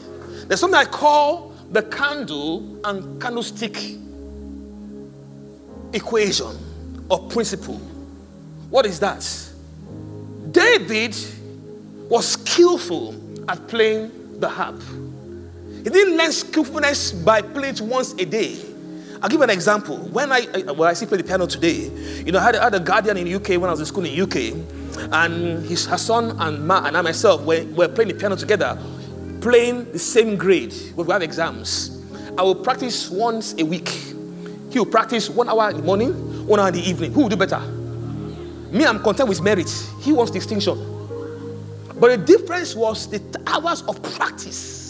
There's 0.47 0.59
something 0.59 0.79
I 0.79 0.85
call 0.85 1.53
the 1.71 1.83
candle 1.83 2.79
and 2.85 3.21
candlestick 3.21 3.77
equation 5.93 6.57
or 7.09 7.27
principle. 7.29 7.77
What 8.69 8.85
is 8.85 8.99
that? 8.99 9.25
David 10.51 11.15
was 12.09 12.29
skillful 12.29 13.15
at 13.49 13.67
playing 13.67 14.39
the 14.39 14.49
harp. 14.49 14.81
He 15.83 15.89
didn't 15.89 16.17
learn 16.17 16.31
skillfulness 16.31 17.11
by 17.11 17.41
playing 17.41 17.75
it 17.75 17.81
once 17.81 18.13
a 18.13 18.25
day. 18.25 18.68
I'll 19.21 19.27
give 19.29 19.39
you 19.39 19.43
an 19.43 19.49
example. 19.49 19.97
When 19.97 20.31
I, 20.31 20.47
well, 20.71 20.85
I 20.85 20.93
still 20.93 21.09
play 21.09 21.17
the 21.17 21.23
piano 21.25 21.45
today, 21.45 21.89
you 22.25 22.31
know, 22.31 22.39
I 22.39 22.43
had, 22.43 22.55
I 22.55 22.63
had 22.65 22.75
a 22.75 22.79
guardian 22.79 23.17
in 23.17 23.25
the 23.25 23.35
UK 23.35 23.61
when 23.61 23.65
I 23.65 23.71
was 23.71 23.81
in 23.81 23.85
school 23.85 24.05
in 24.05 24.15
the 24.15 24.21
UK, 24.21 25.11
and 25.11 25.65
his, 25.65 25.85
her 25.87 25.97
son 25.97 26.35
and, 26.39 26.65
ma, 26.65 26.85
and 26.85 26.95
I 26.95 27.01
myself 27.01 27.41
were, 27.41 27.65
were 27.75 27.89
playing 27.89 28.09
the 28.09 28.13
piano 28.13 28.37
together, 28.37 28.79
playing 29.41 29.91
the 29.91 29.99
same 29.99 30.37
grade, 30.37 30.73
we 30.95 31.05
have 31.11 31.21
exams. 31.21 32.01
I 32.37 32.43
will 32.43 32.55
practice 32.55 33.09
once 33.09 33.55
a 33.57 33.65
week. 33.65 33.89
He 34.69 34.79
will 34.79 34.85
practice 34.85 35.29
one 35.29 35.49
hour 35.49 35.69
in 35.69 35.77
the 35.77 35.83
morning, 35.83 36.47
one 36.47 36.59
hour 36.59 36.69
in 36.69 36.75
the 36.75 36.89
evening. 36.89 37.11
Who 37.11 37.23
will 37.23 37.29
do 37.29 37.35
better? 37.35 37.59
Me, 38.71 38.85
I'm 38.85 39.01
content 39.03 39.27
with 39.27 39.41
merit. 39.41 39.69
He 39.99 40.13
wants 40.13 40.31
distinction. 40.31 40.77
But 41.99 42.11
the 42.11 42.17
difference 42.17 42.75
was 42.75 43.07
the 43.09 43.21
hours 43.47 43.81
of 43.81 44.01
practice. 44.15 44.88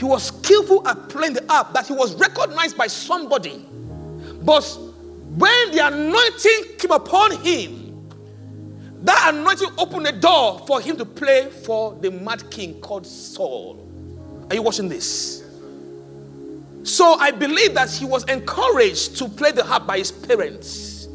He 0.00 0.06
was 0.06 0.22
skillful 0.28 0.88
at 0.88 1.10
playing 1.10 1.34
the 1.34 1.44
harp 1.46 1.74
that 1.74 1.86
he 1.86 1.92
was 1.92 2.14
recognized 2.14 2.74
by 2.74 2.86
somebody. 2.86 3.66
But 4.40 4.64
when 5.36 5.72
the 5.72 5.86
anointing 5.88 6.78
came 6.78 6.90
upon 6.90 7.32
him, 7.42 8.08
that 9.02 9.34
anointing 9.34 9.68
opened 9.76 10.06
the 10.06 10.12
door 10.12 10.64
for 10.66 10.80
him 10.80 10.96
to 10.96 11.04
play 11.04 11.50
for 11.50 11.94
the 12.00 12.10
mad 12.10 12.50
king 12.50 12.80
called 12.80 13.06
Saul. 13.06 13.86
Are 14.48 14.54
you 14.54 14.62
watching 14.62 14.88
this? 14.88 15.44
So 16.82 17.16
I 17.18 17.30
believe 17.30 17.74
that 17.74 17.90
he 17.90 18.06
was 18.06 18.24
encouraged 18.24 19.18
to 19.18 19.28
play 19.28 19.52
the 19.52 19.62
harp 19.62 19.86
by 19.86 19.98
his 19.98 20.10
parents. 20.10 21.08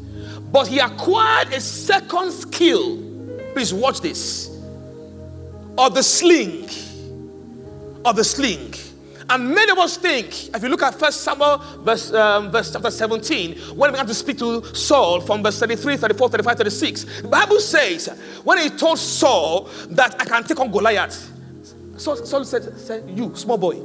But 0.52 0.68
he 0.68 0.78
acquired 0.78 1.52
a 1.52 1.60
second 1.60 2.30
skill. 2.30 3.02
Please 3.52 3.74
watch 3.74 4.00
this. 4.00 4.48
Of 5.76 5.96
the 5.96 6.04
sling. 6.04 6.68
Of 8.06 8.16
the 8.16 8.24
sling. 8.24 8.72
And 9.28 9.52
many 9.52 9.72
of 9.72 9.78
us 9.78 9.96
think, 9.96 10.54
if 10.54 10.62
you 10.62 10.68
look 10.68 10.82
at 10.82 10.94
First 10.94 11.22
Samuel, 11.22 11.58
verse, 11.80 12.12
um, 12.12 12.52
verse 12.52 12.72
chapter 12.72 12.92
17, 12.92 13.76
when 13.76 13.90
he 13.90 13.92
began 13.94 14.06
to 14.06 14.14
speak 14.14 14.38
to 14.38 14.64
Saul 14.74 15.20
from 15.20 15.42
verse 15.42 15.58
33, 15.58 15.96
34, 15.96 16.28
35, 16.28 16.56
36, 16.58 17.22
the 17.22 17.28
Bible 17.28 17.58
says, 17.58 18.06
when 18.44 18.58
he 18.58 18.70
told 18.70 19.00
Saul 19.00 19.68
that 19.90 20.14
I 20.20 20.24
can 20.24 20.44
take 20.44 20.60
on 20.60 20.70
Goliath, 20.70 21.32
Saul, 21.96 22.16
Saul 22.16 22.44
said, 22.44 22.78
said, 22.78 23.10
You, 23.10 23.34
small 23.34 23.58
boy. 23.58 23.82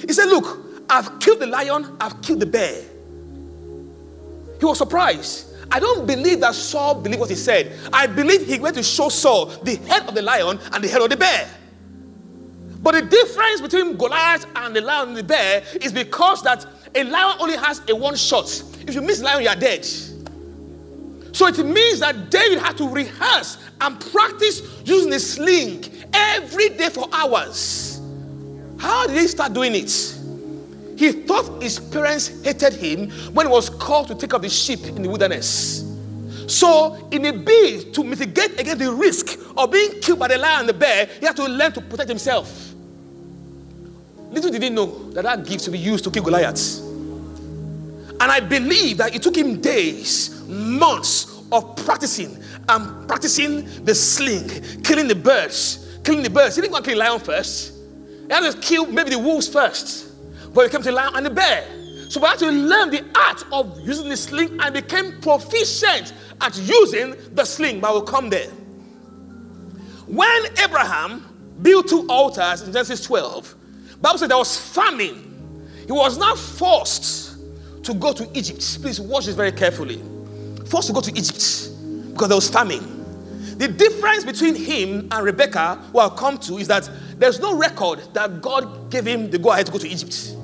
He 0.00 0.12
said, 0.12 0.26
Look, 0.26 0.84
I've 0.90 1.20
killed 1.20 1.38
the 1.38 1.46
lion, 1.46 1.96
I've 2.00 2.20
killed 2.20 2.40
the 2.40 2.46
bear. 2.46 2.82
He 4.58 4.64
was 4.64 4.78
surprised. 4.78 5.54
I 5.70 5.78
don't 5.78 6.06
believe 6.06 6.40
that 6.40 6.56
Saul 6.56 6.96
believed 6.96 7.20
what 7.20 7.30
he 7.30 7.36
said. 7.36 7.78
I 7.92 8.08
believe 8.08 8.44
he 8.44 8.58
went 8.58 8.74
to 8.74 8.82
show 8.82 9.08
Saul 9.08 9.46
the 9.46 9.76
head 9.76 10.08
of 10.08 10.14
the 10.16 10.22
lion 10.22 10.58
and 10.72 10.82
the 10.82 10.88
head 10.88 11.00
of 11.00 11.08
the 11.08 11.16
bear. 11.16 11.48
But 12.82 12.94
the 12.94 13.02
difference 13.02 13.60
between 13.60 13.96
Goliath 13.96 14.44
and 14.56 14.74
the 14.74 14.80
lion 14.80 15.08
and 15.08 15.16
the 15.16 15.22
bear 15.22 15.62
is 15.80 15.92
because 15.92 16.42
that 16.42 16.66
a 16.94 17.04
lion 17.04 17.36
only 17.40 17.56
has 17.56 17.80
a 17.88 17.94
one 17.94 18.16
shot. 18.16 18.62
If 18.86 18.94
you 18.94 19.00
miss 19.00 19.18
the 19.18 19.24
lion, 19.26 19.42
you 19.42 19.48
are 19.48 19.56
dead. 19.56 19.84
So 19.84 21.46
it 21.46 21.58
means 21.64 22.00
that 22.00 22.30
David 22.30 22.58
had 22.58 22.76
to 22.78 22.88
rehearse 22.88 23.56
and 23.80 23.98
practice 24.12 24.62
using 24.84 25.12
a 25.12 25.18
sling 25.18 25.84
every 26.12 26.70
day 26.70 26.88
for 26.88 27.08
hours. 27.12 28.00
How 28.78 29.06
did 29.06 29.16
he 29.16 29.28
start 29.28 29.52
doing 29.52 29.74
it? 29.74 30.18
He 30.98 31.12
thought 31.12 31.62
his 31.62 31.78
parents 31.78 32.42
hated 32.42 32.74
him 32.74 33.10
when 33.32 33.46
he 33.46 33.52
was 33.52 33.70
called 33.70 34.08
to 34.08 34.14
take 34.14 34.34
up 34.34 34.42
the 34.42 34.48
sheep 34.48 34.80
in 34.84 35.02
the 35.02 35.08
wilderness. 35.08 35.88
So, 36.48 37.08
in 37.10 37.24
a 37.24 37.32
bid 37.32 37.94
to 37.94 38.04
mitigate 38.04 38.60
against 38.60 38.78
the 38.80 38.92
risk 38.92 39.38
of 39.56 39.70
being 39.70 40.00
killed 40.00 40.18
by 40.18 40.28
the 40.28 40.38
lion 40.38 40.60
and 40.60 40.68
the 40.68 40.74
bear, 40.74 41.06
he 41.18 41.24
had 41.24 41.36
to 41.36 41.44
learn 41.44 41.72
to 41.72 41.80
protect 41.80 42.08
himself. 42.08 42.71
Little 44.32 44.50
did 44.50 44.62
he 44.62 44.70
know 44.70 45.10
that 45.10 45.24
that 45.24 45.44
gift 45.46 45.66
will 45.66 45.72
be 45.72 45.78
used 45.78 46.04
to 46.04 46.10
kill 46.10 46.22
Goliath. 46.22 46.80
And 46.80 48.30
I 48.30 48.40
believe 48.40 48.96
that 48.98 49.14
it 49.14 49.22
took 49.22 49.36
him 49.36 49.60
days, 49.60 50.42
months 50.48 51.42
of 51.52 51.76
practicing 51.76 52.42
and 52.68 53.06
practicing 53.06 53.84
the 53.84 53.94
sling, 53.94 54.48
killing 54.82 55.06
the 55.06 55.14
birds, 55.14 55.98
killing 56.02 56.22
the 56.22 56.30
birds. 56.30 56.54
He 56.56 56.62
didn't 56.62 56.72
want 56.72 56.84
to 56.84 56.90
kill 56.90 56.98
the 56.98 57.04
lion 57.04 57.20
first. 57.20 57.74
He 58.26 58.32
had 58.32 58.50
to 58.50 58.58
kill 58.58 58.86
maybe 58.86 59.10
the 59.10 59.18
wolves 59.18 59.48
first. 59.48 60.14
But 60.54 60.64
he 60.64 60.70
came 60.70 60.82
to 60.82 60.90
the 60.90 60.96
lion 60.96 61.14
and 61.14 61.26
the 61.26 61.30
bear. 61.30 61.64
So 62.08 62.20
we 62.20 62.26
had 62.26 62.38
to 62.38 62.50
learn 62.50 62.90
the 62.90 63.04
art 63.14 63.44
of 63.52 63.80
using 63.80 64.08
the 64.08 64.16
sling 64.16 64.58
and 64.60 64.72
became 64.72 65.20
proficient 65.20 66.14
at 66.40 66.56
using 66.56 67.14
the 67.34 67.44
sling. 67.44 67.80
But 67.80 67.92
we'll 67.92 68.02
come 68.02 68.30
there. 68.30 68.48
When 70.06 70.44
Abraham 70.62 71.56
built 71.60 71.88
two 71.88 72.06
altars 72.08 72.62
in 72.62 72.72
Genesis 72.72 73.02
12, 73.04 73.56
Bible 74.02 74.18
said 74.18 74.30
there 74.30 74.38
was 74.38 74.58
famine. 74.58 75.30
He 75.86 75.92
was 75.92 76.18
not 76.18 76.36
forced 76.36 77.36
to 77.84 77.94
go 77.94 78.12
to 78.12 78.28
Egypt. 78.36 78.82
Please 78.82 79.00
watch 79.00 79.26
this 79.26 79.34
very 79.34 79.52
carefully. 79.52 80.02
Forced 80.66 80.88
to 80.88 80.94
go 80.94 81.00
to 81.00 81.10
Egypt 81.10 81.70
because 82.12 82.28
there 82.28 82.36
was 82.36 82.50
famine. 82.50 83.00
The 83.58 83.68
difference 83.68 84.24
between 84.24 84.56
him 84.56 85.08
and 85.10 85.24
Rebecca, 85.24 85.76
who 85.92 86.00
I'll 86.00 86.10
come 86.10 86.36
to, 86.38 86.58
is 86.58 86.66
that 86.68 86.90
there's 87.16 87.38
no 87.38 87.56
record 87.56 88.00
that 88.12 88.40
God 88.40 88.90
gave 88.90 89.06
him 89.06 89.30
the 89.30 89.38
go 89.38 89.52
ahead 89.52 89.66
to 89.66 89.72
go 89.72 89.78
to 89.78 89.88
Egypt. 89.88 90.34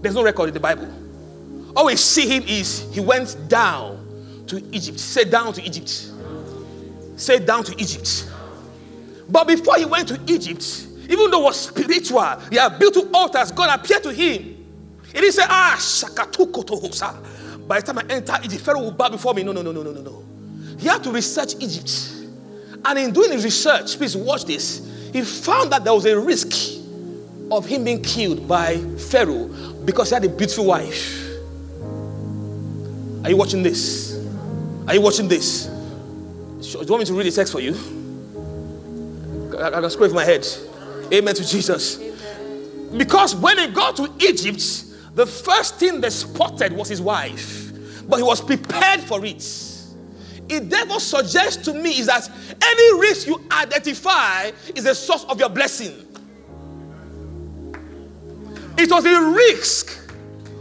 There's 0.00 0.14
no 0.14 0.22
record 0.22 0.48
in 0.48 0.54
the 0.54 0.60
Bible. 0.60 0.88
All 1.76 1.86
we 1.86 1.96
see 1.96 2.28
him 2.28 2.44
is 2.46 2.86
he 2.92 3.00
went 3.00 3.36
down 3.48 4.44
to 4.46 4.62
Egypt. 4.70 5.00
Say 5.00 5.24
down 5.24 5.52
to 5.54 5.62
Egypt. 5.62 6.12
Say 7.16 7.40
down 7.40 7.64
to 7.64 7.72
Egypt. 7.80 8.30
But 9.28 9.48
before 9.48 9.76
he 9.76 9.84
went 9.84 10.08
to 10.08 10.20
Egypt, 10.26 10.86
even 11.08 11.30
though 11.30 11.40
it 11.40 11.44
was 11.44 11.60
spiritual, 11.60 12.40
he 12.50 12.56
had 12.56 12.78
built 12.78 12.94
two 12.94 13.10
altars. 13.12 13.52
God 13.52 13.78
appeared 13.78 14.02
to 14.04 14.12
him. 14.12 14.42
He 15.06 15.20
didn't 15.20 15.32
say, 15.32 15.44
Ah, 15.46 15.76
Shakatukotohosa. 15.78 17.66
By 17.68 17.80
the 17.80 17.86
time 17.86 17.98
I 17.98 18.12
enter 18.12 18.34
Egypt, 18.42 18.62
Pharaoh 18.62 18.80
will 18.80 18.90
bow 18.90 19.08
before 19.08 19.34
me. 19.34 19.42
No, 19.42 19.52
no, 19.52 19.62
no, 19.62 19.72
no, 19.72 19.82
no, 19.82 19.92
no, 19.92 20.02
no. 20.02 20.24
He 20.78 20.86
had 20.88 21.02
to 21.04 21.10
research 21.10 21.54
Egypt. 21.60 22.10
And 22.84 22.98
in 22.98 23.12
doing 23.12 23.32
his 23.32 23.44
research, 23.44 23.96
please 23.96 24.16
watch 24.16 24.44
this, 24.44 24.90
he 25.12 25.22
found 25.22 25.72
that 25.72 25.84
there 25.84 25.94
was 25.94 26.04
a 26.04 26.18
risk 26.18 26.80
of 27.50 27.64
him 27.66 27.84
being 27.84 28.02
killed 28.02 28.46
by 28.46 28.76
Pharaoh 29.10 29.46
because 29.84 30.10
he 30.10 30.14
had 30.14 30.24
a 30.24 30.28
beautiful 30.28 30.66
wife. 30.66 31.22
Are 33.24 33.30
you 33.30 33.36
watching 33.36 33.62
this? 33.62 34.22
Are 34.86 34.94
you 34.94 35.00
watching 35.00 35.28
this? 35.28 35.66
Do 35.66 36.80
you 36.80 36.86
want 36.86 37.00
me 37.00 37.04
to 37.06 37.14
read 37.14 37.26
the 37.26 37.30
text 37.30 37.52
for 37.52 37.60
you? 37.60 37.72
I, 39.58 39.68
I 39.68 39.80
can 39.80 39.90
scrape 39.90 40.12
my 40.12 40.24
head. 40.24 40.46
Amen 41.12 41.34
to 41.34 41.46
Jesus. 41.46 42.00
Because 42.96 43.34
when 43.34 43.58
he 43.58 43.68
got 43.68 43.96
to 43.96 44.12
Egypt, 44.20 45.14
the 45.14 45.26
first 45.26 45.76
thing 45.76 46.00
they 46.00 46.10
spotted 46.10 46.72
was 46.72 46.88
his 46.88 47.00
wife, 47.00 47.72
but 48.08 48.16
he 48.16 48.22
was 48.22 48.40
prepared 48.40 49.00
for 49.00 49.24
it. 49.24 49.44
It 50.48 50.68
therefore 50.68 51.00
suggests 51.00 51.64
to 51.64 51.74
me 51.74 51.98
is 51.98 52.06
that 52.06 52.28
any 52.62 53.00
risk 53.00 53.26
you 53.26 53.40
identify 53.50 54.50
is 54.74 54.86
a 54.86 54.94
source 54.94 55.24
of 55.24 55.40
your 55.40 55.48
blessing. 55.48 55.92
It 58.76 58.90
was 58.90 59.04
a 59.06 59.32
risk 59.32 60.00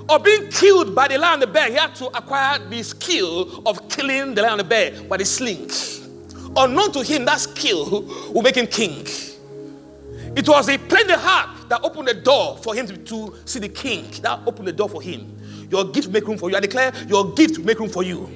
of 0.07 0.23
being 0.23 0.49
killed 0.49 0.93
by 0.93 1.07
the 1.07 1.17
lion 1.17 1.33
and 1.33 1.41
the 1.43 1.47
bear. 1.47 1.69
He 1.69 1.75
had 1.75 1.95
to 1.95 2.07
acquire 2.07 2.59
the 2.59 2.83
skill 2.83 3.67
of 3.67 3.89
killing 3.89 4.35
the 4.35 4.41
lion 4.41 4.53
and 4.53 4.59
the 4.59 4.63
bear 4.63 5.03
by 5.03 5.17
the 5.17 5.25
sling. 5.25 5.69
Unknown 6.55 6.91
to 6.91 7.03
him, 7.03 7.25
that 7.25 7.39
skill 7.39 8.03
will 8.31 8.41
make 8.43 8.55
him 8.55 8.67
king. 8.67 9.05
It 10.35 10.47
was 10.49 10.67
a 10.69 10.77
playing 10.77 11.07
the 11.07 11.17
harp 11.17 11.69
that 11.69 11.83
opened 11.83 12.07
the 12.07 12.13
door 12.15 12.57
for 12.57 12.73
him 12.73 12.87
to, 12.87 12.97
to 12.97 13.35
see 13.45 13.59
the 13.59 13.69
king. 13.69 14.09
That 14.21 14.39
opened 14.45 14.67
the 14.67 14.73
door 14.73 14.89
for 14.89 15.01
him. 15.01 15.39
Your 15.69 15.85
gift 15.85 16.09
make 16.09 16.25
room 16.27 16.37
for 16.37 16.49
you. 16.49 16.55
I 16.55 16.59
declare 16.59 16.91
your 17.07 17.33
gift 17.33 17.59
make 17.59 17.79
room 17.79 17.89
for 17.89 18.03
you. 18.03 18.29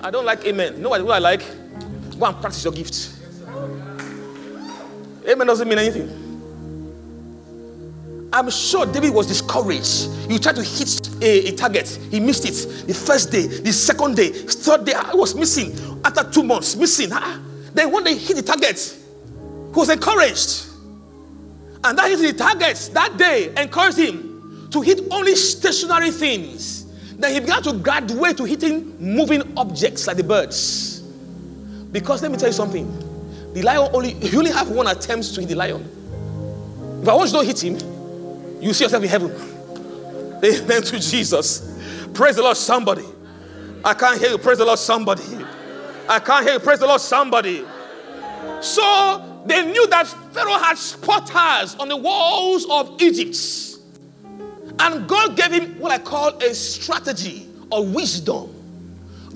I 0.00 0.10
don't 0.10 0.24
like 0.24 0.44
amen. 0.44 0.76
You 0.76 0.82
know 0.82 0.88
what 0.90 1.00
I 1.00 1.18
like? 1.18 1.40
Go 2.18 2.26
and 2.26 2.40
practice 2.40 2.64
your 2.64 2.72
gift. 2.72 3.10
Amen 5.28 5.46
doesn't 5.46 5.68
mean 5.68 5.78
anything. 5.78 6.18
I'm 8.32 8.50
sure 8.50 8.86
David 8.86 9.12
was 9.12 9.26
discouraged. 9.26 10.08
You 10.30 10.38
tried 10.38 10.56
to 10.56 10.62
hit 10.62 11.08
a, 11.22 11.48
a, 11.48 11.52
target, 11.52 11.86
he 12.10 12.18
missed 12.18 12.46
it. 12.46 12.86
The 12.86 12.94
first 12.94 13.30
day, 13.30 13.46
the 13.46 13.72
second 13.72 14.16
day, 14.16 14.30
third 14.30 14.86
day, 14.86 14.94
I 14.94 15.14
was 15.14 15.34
missing. 15.34 15.72
After 16.02 16.24
two 16.28 16.42
months, 16.42 16.74
missing. 16.74 17.10
Ah. 17.12 17.38
Then 17.74 17.92
one 17.92 18.04
day, 18.04 18.14
he 18.14 18.26
hit 18.26 18.36
the 18.36 18.42
target. 18.42 18.78
He 18.78 19.74
was 19.74 19.90
encouraged. 19.90 20.71
And 21.84 21.98
that 21.98 22.10
is 22.10 22.20
the 22.20 22.32
target 22.32 22.90
that 22.94 23.16
day 23.16 23.52
encouraged 23.56 23.98
him 23.98 24.68
to 24.70 24.80
hit 24.80 25.00
only 25.10 25.34
stationary 25.34 26.10
things. 26.10 26.84
Then 27.16 27.32
he 27.32 27.40
began 27.40 27.62
to 27.62 27.72
graduate 27.74 28.36
to 28.38 28.44
hitting 28.44 28.96
moving 28.98 29.56
objects 29.56 30.06
like 30.06 30.16
the 30.16 30.24
birds. 30.24 31.00
Because 31.90 32.22
let 32.22 32.30
me 32.30 32.38
tell 32.38 32.48
you 32.48 32.54
something. 32.54 33.52
The 33.52 33.62
lion 33.62 33.90
only, 33.92 34.12
you 34.14 34.38
only 34.38 34.50
have 34.50 34.70
one 34.70 34.86
attempt 34.86 35.34
to 35.34 35.40
hit 35.40 35.50
the 35.50 35.56
lion. 35.56 35.82
If 37.02 37.08
I 37.08 37.14
want 37.14 37.32
you 37.32 37.38
to 37.38 37.44
hit 37.44 37.62
him, 37.62 37.74
you 38.62 38.72
see 38.72 38.84
yourself 38.84 39.02
in 39.02 39.08
heaven. 39.08 39.30
Amen 40.44 40.82
to 40.82 40.98
Jesus. 40.98 42.08
Praise 42.14 42.36
the 42.36 42.42
Lord, 42.42 42.56
somebody. 42.56 43.04
I 43.84 43.94
can't 43.94 44.20
hear 44.20 44.30
you. 44.30 44.38
Praise 44.38 44.58
the 44.58 44.64
Lord, 44.64 44.78
somebody. 44.78 45.22
I 46.08 46.18
can't 46.20 46.44
hear 46.44 46.54
you. 46.54 46.60
Praise 46.60 46.78
the 46.78 46.86
Lord, 46.86 47.00
somebody. 47.00 47.64
So 48.60 49.31
they 49.46 49.70
knew 49.70 49.86
that 49.88 50.06
Pharaoh 50.06 50.58
had 50.58 50.78
spotters 50.78 51.74
on 51.76 51.88
the 51.88 51.96
walls 51.96 52.66
of 52.68 53.00
Egypt. 53.00 53.36
And 54.78 55.08
God 55.08 55.36
gave 55.36 55.52
him 55.52 55.78
what 55.78 55.92
I 55.92 55.98
call 55.98 56.30
a 56.42 56.54
strategy 56.54 57.48
or 57.70 57.84
wisdom. 57.84 58.54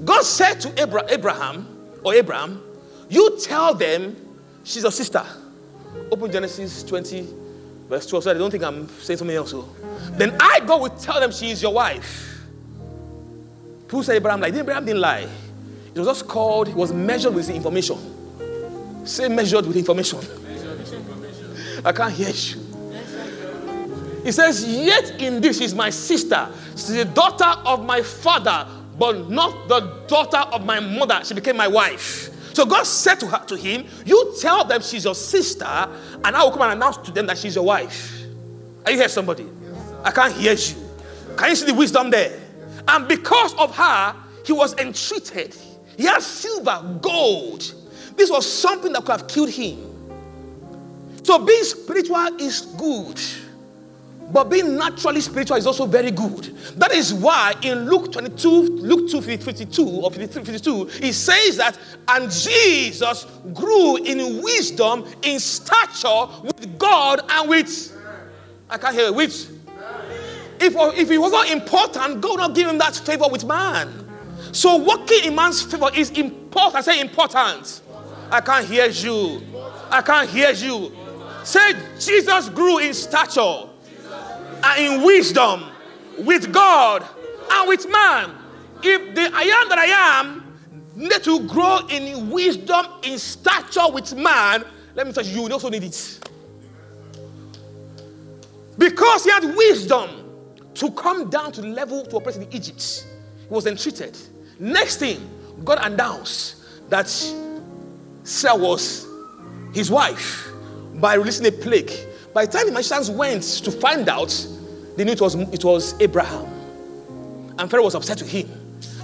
God 0.04 0.22
said 0.22 0.60
to 0.60 1.12
Abraham 1.12 1.66
or 2.02 2.14
Abraham, 2.14 2.62
You 3.08 3.38
tell 3.40 3.74
them 3.74 4.16
she's 4.64 4.82
your 4.82 4.92
sister. 4.92 5.24
Open 6.10 6.30
Genesis 6.30 6.82
20, 6.82 7.26
verse 7.88 8.06
12. 8.06 8.24
So 8.24 8.30
I 8.30 8.34
don't 8.34 8.50
think 8.50 8.62
I'm 8.62 8.88
saying 9.00 9.18
something 9.18 9.36
else. 9.36 9.50
So. 9.50 9.68
Then 10.12 10.36
I 10.40 10.60
go 10.66 10.78
will 10.78 10.90
tell 10.90 11.20
them 11.20 11.32
she 11.32 11.50
is 11.50 11.62
your 11.62 11.72
wife. 11.72 12.40
Who 13.88 14.02
said 14.02 14.16
Abraham 14.16 14.40
lied? 14.40 14.56
Abraham 14.56 14.84
didn't 14.84 15.00
lie. 15.00 15.28
It 15.94 15.98
was 15.98 16.08
just 16.08 16.28
called, 16.28 16.68
it 16.68 16.74
was 16.74 16.92
measured 16.92 17.34
with 17.34 17.46
the 17.46 17.54
information. 17.54 18.15
Say 19.06 19.28
measured 19.28 19.66
with 19.66 19.76
information. 19.76 20.18
I 21.84 21.92
can't 21.92 22.12
hear 22.12 22.28
you. 22.30 22.66
He 24.24 24.32
says, 24.32 24.66
Yet 24.66 25.20
in 25.20 25.40
this 25.40 25.60
is 25.60 25.74
my 25.74 25.90
sister. 25.90 26.48
She's 26.72 26.88
the 26.88 27.04
daughter 27.04 27.60
of 27.64 27.84
my 27.84 28.02
father, 28.02 28.66
but 28.98 29.30
not 29.30 29.68
the 29.68 29.80
daughter 30.08 30.38
of 30.52 30.64
my 30.64 30.80
mother. 30.80 31.20
She 31.24 31.34
became 31.34 31.56
my 31.56 31.68
wife. 31.68 32.30
So 32.52 32.66
God 32.66 32.84
said 32.84 33.20
to 33.20 33.26
her 33.28 33.44
to 33.46 33.56
him, 33.56 33.86
You 34.04 34.34
tell 34.40 34.64
them 34.64 34.80
she's 34.82 35.04
your 35.04 35.14
sister, 35.14 35.64
and 35.64 36.26
I 36.34 36.42
will 36.42 36.50
come 36.50 36.62
and 36.62 36.72
announce 36.72 36.96
to 36.98 37.12
them 37.12 37.26
that 37.26 37.38
she's 37.38 37.54
your 37.54 37.64
wife. 37.64 38.24
Are 38.84 38.90
you 38.90 38.98
here, 38.98 39.08
somebody? 39.08 39.46
I 40.02 40.10
can't 40.10 40.32
hear 40.32 40.54
you. 40.54 40.74
Can 41.36 41.50
you 41.50 41.56
see 41.56 41.66
the 41.66 41.74
wisdom 41.74 42.10
there? 42.10 42.40
And 42.88 43.06
because 43.06 43.54
of 43.54 43.76
her, 43.76 44.16
he 44.44 44.52
was 44.52 44.74
entreated. 44.78 45.54
He 45.96 46.04
had 46.04 46.22
silver, 46.22 46.98
gold. 47.00 47.74
This 48.16 48.30
was 48.30 48.50
something 48.50 48.92
that 48.92 49.04
could 49.04 49.20
have 49.20 49.28
killed 49.28 49.50
him. 49.50 49.92
So 51.22 51.38
being 51.38 51.64
spiritual 51.64 52.40
is 52.40 52.60
good. 52.78 53.20
But 54.32 54.44
being 54.44 54.76
naturally 54.76 55.20
spiritual 55.20 55.56
is 55.56 55.66
also 55.66 55.86
very 55.86 56.10
good. 56.10 56.44
That 56.76 56.92
is 56.92 57.14
why 57.14 57.54
in 57.62 57.88
Luke 57.88 58.12
22, 58.12 58.48
Luke 58.48 59.10
2 59.10 59.20
52 59.22 59.86
or 59.86 60.10
52, 60.10 60.88
it 61.00 61.12
says 61.12 61.56
that, 61.58 61.78
and 62.08 62.30
Jesus 62.30 63.26
grew 63.54 63.96
in 63.96 64.42
wisdom, 64.42 65.04
in 65.22 65.38
stature 65.38 66.26
with 66.42 66.78
God 66.78 67.20
and 67.28 67.48
with, 67.48 67.96
I 68.68 68.78
can't 68.78 68.94
hear 68.94 69.06
it, 69.06 69.14
with. 69.14 69.52
If, 70.58 70.74
if 70.74 71.10
it 71.10 71.18
was 71.18 71.32
not 71.32 71.50
important, 71.50 72.20
God 72.20 72.38
not 72.38 72.54
give 72.54 72.66
him 72.68 72.78
that 72.78 72.96
favor 72.96 73.26
with 73.30 73.44
man. 73.44 74.08
So 74.52 74.76
working 74.78 75.24
in 75.24 75.34
man's 75.34 75.62
favor 75.62 75.90
is 75.94 76.10
important. 76.10 76.76
I 76.76 76.80
say 76.80 77.00
important. 77.00 77.82
I 78.30 78.40
can't 78.40 78.66
hear 78.66 78.86
you. 78.86 79.42
I 79.90 80.02
can't 80.02 80.28
hear 80.28 80.50
you. 80.50 80.92
Say 81.44 81.74
Jesus 81.98 82.48
grew 82.48 82.78
in 82.78 82.92
stature 82.92 83.68
and 84.64 84.82
in 84.82 85.02
wisdom 85.04 85.64
with 86.18 86.52
God 86.52 87.06
and 87.50 87.68
with 87.68 87.88
man. 87.90 88.30
If 88.82 89.14
the 89.14 89.30
I 89.32 89.42
am 89.42 89.68
that 89.68 89.78
I 89.78 90.20
am 90.20 90.58
need 90.96 91.22
to 91.22 91.46
grow 91.46 91.86
in 91.88 92.30
wisdom, 92.30 92.86
in 93.02 93.18
stature 93.18 93.90
with 93.92 94.14
man, 94.16 94.64
let 94.94 95.06
me 95.06 95.12
tell 95.12 95.24
you, 95.24 95.46
you 95.46 95.52
also 95.52 95.68
need 95.68 95.84
it. 95.84 96.28
Because 98.78 99.24
he 99.24 99.30
had 99.30 99.44
wisdom 99.44 100.10
to 100.74 100.90
come 100.92 101.30
down 101.30 101.52
to 101.52 101.60
the 101.60 101.68
level 101.68 102.04
to 102.06 102.16
operate 102.16 102.36
in 102.36 102.52
Egypt, 102.52 103.06
he 103.48 103.54
was 103.54 103.66
entreated. 103.66 104.16
Next 104.58 104.96
thing, 104.96 105.30
God 105.64 105.78
announced 105.80 106.90
that 106.90 107.06
Sarah 108.26 108.56
was 108.56 109.06
his 109.72 109.88
wife 109.88 110.48
by 110.96 111.14
releasing 111.14 111.46
a 111.46 111.52
plague. 111.52 111.92
By 112.34 112.44
the 112.44 112.52
time 112.52 112.66
the 112.66 112.72
magicians 112.72 113.08
went 113.08 113.42
to 113.42 113.70
find 113.70 114.08
out, 114.08 114.46
they 114.96 115.04
knew 115.04 115.12
it 115.12 115.20
was, 115.20 115.36
it 115.36 115.64
was 115.64 115.94
Abraham. 116.00 116.44
And 117.56 117.70
Pharaoh 117.70 117.84
was 117.84 117.94
upset 117.94 118.20
with 118.20 118.30
him. 118.30 118.50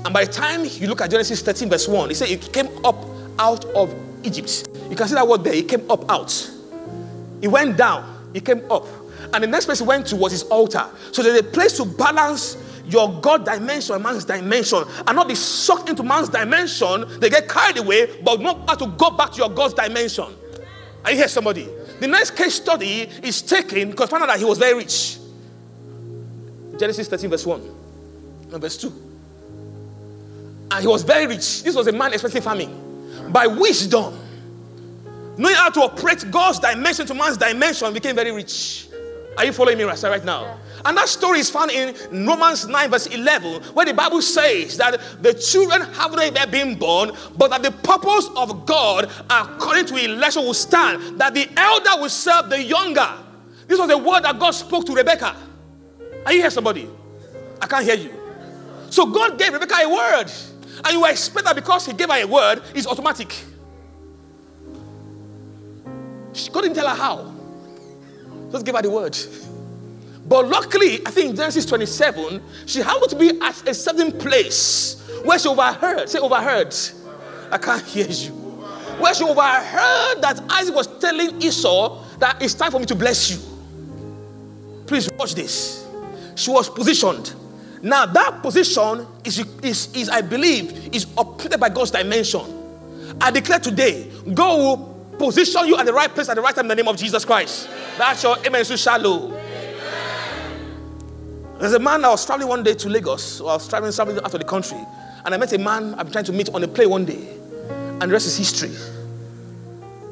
And 0.05 0.13
by 0.13 0.25
the 0.25 0.33
time 0.33 0.65
you 0.65 0.89
look 0.89 1.01
at 1.01 1.11
Genesis 1.11 1.41
13, 1.41 1.71
verse 1.71 1.87
1, 1.87 2.09
he 2.09 2.15
said 2.17 2.31
it 2.31 2.53
came 2.53 2.69
up 2.85 2.97
out 3.39 3.65
of 3.67 3.95
Egypt. 4.25 4.69
You 4.91 4.97
can 4.97 5.07
see 5.07 5.15
that 5.15 5.27
word 5.27 5.45
there. 5.45 5.55
It 5.55 5.69
came 5.69 5.89
up 5.89 6.11
out. 6.11 6.51
It 7.41 7.49
went 7.49 7.77
down. 7.77 8.29
It 8.35 8.45
came 8.45 8.69
up. 8.71 8.87
And 9.33 9.45
the 9.45 9.47
next 9.47 9.67
place 9.67 9.79
he 9.79 9.85
went 9.85 10.07
to 10.09 10.17
was 10.17 10.33
his 10.33 10.43
altar. 10.45 10.85
So 11.13 11.23
there's 11.23 11.39
a 11.39 11.45
place 11.45 11.77
to 11.77 11.85
balance 11.85 12.57
your 12.93 13.21
God 13.21 13.45
dimension 13.45 14.03
man's 14.03 14.25
dimension 14.25 14.85
and 15.07 15.17
not 15.17 15.29
be 15.29 15.35
sucked 15.35 15.89
into 15.89 16.03
man's 16.03 16.29
dimension. 16.29 17.21
They 17.21 17.31
get 17.31 17.49
carried 17.49 17.79
away, 17.79 18.21
but 18.23 18.41
not 18.41 18.69
have 18.69 18.79
to 18.79 18.87
go 18.87 19.11
back 19.11 19.33
to 19.33 19.39
your 19.39 19.51
God's 19.51 19.75
dimension. 19.75 20.27
Are 21.05 21.11
you 21.11 21.17
here, 21.17 21.29
somebody? 21.29 21.69
The 22.01 22.07
next 22.07 22.33
case 22.33 22.55
study 22.55 23.03
is 23.23 23.43
taken 23.43 23.91
because 23.91 24.09
found 24.09 24.23
out 24.23 24.27
that 24.27 24.39
he 24.39 24.45
was 24.45 24.59
very 24.59 24.75
rich. 24.75 25.19
Genesis 26.79 27.09
13, 27.09 27.31
verse 27.31 27.47
1 27.47 27.61
and 28.53 28.61
verse 28.61 28.77
2. 28.77 28.93
And 30.71 30.81
he 30.81 30.87
was 30.87 31.03
very 31.03 31.27
rich. 31.27 31.63
This 31.63 31.75
was 31.75 31.87
a 31.87 31.93
man 31.93 32.13
expecting 32.13 32.43
farming. 32.43 33.31
By 33.31 33.47
wisdom, 33.47 34.19
knowing 35.37 35.55
how 35.55 35.71
to 35.71 35.81
operate 35.83 36.25
God's 36.31 36.59
dimension 36.59 37.07
to 37.07 37.15
man's 37.15 37.37
dimension, 37.37 37.93
became 37.93 38.17
very 38.17 38.33
rich. 38.33 38.89
Are 39.37 39.45
you 39.45 39.53
following 39.53 39.79
me 39.79 39.85
right, 39.85 40.03
right 40.03 40.25
now? 40.25 40.59
And 40.85 40.97
that 40.97 41.09
story 41.09 41.39
is 41.39 41.49
found 41.49 41.71
in 41.71 41.95
Romans 42.27 42.67
9, 42.67 42.91
verse 42.91 43.07
11, 43.07 43.63
where 43.75 43.87
the 43.87 43.95
Bible 43.95 44.21
says 44.21 44.77
that 44.79 45.01
the 45.23 45.33
children 45.33 45.83
have 45.95 46.13
not 46.13 46.35
yet 46.35 46.51
been 46.51 46.77
born, 46.79 47.13
but 47.37 47.49
that 47.49 47.63
the 47.63 47.71
purpose 47.71 48.29
of 48.37 48.67
God, 48.67 49.11
according 49.31 49.87
to 49.87 49.97
election, 49.97 50.45
will 50.45 50.55
stand, 50.55 51.21
that 51.21 51.35
the 51.35 51.49
elder 51.57 52.03
will 52.03 52.09
serve 52.09 52.51
the 52.51 52.63
younger. 52.63 53.09
This 53.69 53.79
was 53.79 53.91
a 53.91 53.97
word 53.97 54.25
that 54.25 54.39
God 54.39 54.51
spoke 54.51 54.85
to 54.87 54.95
Rebecca. 54.95 55.37
Are 56.27 56.33
you 56.33 56.41
here, 56.41 56.51
somebody? 56.51 56.89
I 57.61 57.67
can't 57.67 57.85
hear 57.85 57.97
you. 57.97 58.13
So 58.91 59.07
God 59.07 59.39
gave 59.39 59.53
Rebecca 59.53 59.77
a 59.83 59.89
word, 59.89 60.31
and 60.85 60.93
you 60.93 61.07
expect 61.07 61.47
that 61.47 61.55
because 61.55 61.87
He 61.87 61.93
gave 61.95 62.11
her 62.11 62.23
a 62.23 62.27
word, 62.27 62.61
it's 62.75 62.87
automatic. 62.87 63.35
God 66.51 66.63
didn't 66.63 66.75
tell 66.75 66.89
her 66.89 66.95
how. 66.95 67.32
Just 68.53 68.67
give 68.67 68.77
her 68.77 68.83
the 68.83 68.91
word. 68.91 69.17
But 70.29 70.49
luckily, 70.49 71.01
I 71.05 71.11
think 71.11 71.37
Genesis 71.37 71.67
27, 71.67 72.41
she 72.67 72.81
happened 72.81 73.11
to 73.11 73.17
be 73.17 73.41
at 73.41 73.69
a 73.69 73.75
certain 73.75 74.13
place 74.13 75.03
where 75.25 75.39
she 75.39 75.49
overheard. 75.49 76.09
Say 76.09 76.19
overheard. 76.19 76.75
I 77.51 77.59
can't 77.59 77.83
hear 77.85 78.07
you. 78.07 78.31
Where 79.01 79.15
she 79.15 79.25
overheard 79.25 80.23
that 80.23 80.41
Isaac 80.51 80.75
was 80.75 80.87
telling 80.99 81.43
Esau 81.43 82.05
that 82.19 82.41
it's 82.41 82.55
time 82.55 82.71
for 82.71 82.79
me 82.79 82.87
to 82.87 82.95
bless 82.95 83.31
you. 83.31 83.39
Please 84.87 85.11
watch 85.13 85.35
this. 85.35 85.87
She 86.35 86.51
was 86.51 86.69
positioned. 86.69 87.35
Now 87.83 88.07
that 88.07 88.43
position 88.43 89.07
is, 89.25 89.45
is, 89.63 89.93
is 89.95 90.09
I 90.09 90.21
believe, 90.21 90.95
is 90.95 91.07
operated 91.17 91.59
by 91.59 91.69
God's 91.69 91.91
dimension. 91.91 92.43
I 93.21 93.31
declare 93.31 93.59
today, 93.59 94.11
God 94.33 94.59
will 94.59 94.92
position 95.23 95.69
you 95.69 95.77
at 95.77 95.87
the 95.87 95.93
right 95.93 96.13
place 96.13 96.29
at 96.29 96.35
the 96.35 96.43
right 96.43 96.53
time 96.53 96.65
in 96.65 96.69
the 96.69 96.75
name 96.75 96.89
of 96.89 96.97
Jesus 96.97 97.25
Christ. 97.25 97.69
That's 97.97 98.25
your 98.25 98.37
amen 98.45 98.65
so 98.65 98.75
shallow. 98.75 99.31
There's 101.61 101.75
a 101.75 101.79
man 101.79 102.05
I 102.05 102.09
was 102.09 102.27
traveling 102.27 102.49
one 102.49 102.65
day 102.65 102.75
to 102.75 102.89
Lagos, 102.89 103.41
I 103.41 103.45
was 103.45 103.69
traveling, 103.69 103.93
traveling 103.93 104.19
out 104.19 104.35
of 104.35 104.41
the 104.41 104.45
country, 104.45 104.85
and 105.25 105.33
I 105.33 105.37
met 105.37 105.53
a 105.53 105.59
man 105.59 105.95
I've 105.95 106.07
been 106.07 106.13
trying 106.13 106.25
to 106.25 106.33
meet 106.33 106.49
on 106.53 106.65
a 106.65 106.67
plane 106.67 106.91
one 106.91 107.05
day, 107.05 107.25
and 107.71 108.03
the 108.03 108.09
rest 108.09 108.27
is 108.27 108.37
history. 108.37 108.73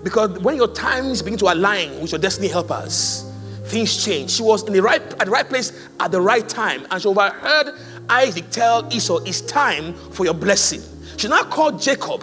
Because 0.04 0.38
when 0.38 0.54
your 0.54 0.68
times 0.68 1.22
begin 1.22 1.40
to 1.40 1.52
align 1.52 2.00
with 2.00 2.12
your 2.12 2.20
destiny 2.20 2.46
helpers, 2.46 3.24
things 3.64 4.04
change. 4.04 4.30
She 4.30 4.44
was 4.44 4.62
in 4.62 4.72
the 4.72 4.80
right 4.80 5.02
at 5.02 5.24
the 5.24 5.30
right 5.30 5.48
place 5.48 5.72
at 5.98 6.12
the 6.12 6.20
right 6.20 6.48
time, 6.48 6.86
and 6.88 7.02
she 7.02 7.08
overheard 7.08 7.74
Isaac 8.08 8.48
tell 8.50 8.86
Esau, 8.94 9.18
"It's 9.26 9.40
time 9.40 9.92
for 10.12 10.24
your 10.24 10.34
blessing." 10.34 10.82
She 11.16 11.26
now 11.26 11.42
called 11.42 11.82
Jacob. 11.82 12.22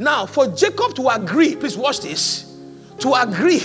Now, 0.00 0.24
for 0.24 0.48
Jacob 0.48 0.94
to 0.94 1.08
agree, 1.10 1.54
please 1.54 1.76
watch 1.76 2.00
this 2.00 2.50
to 3.00 3.12
agree 3.14 3.58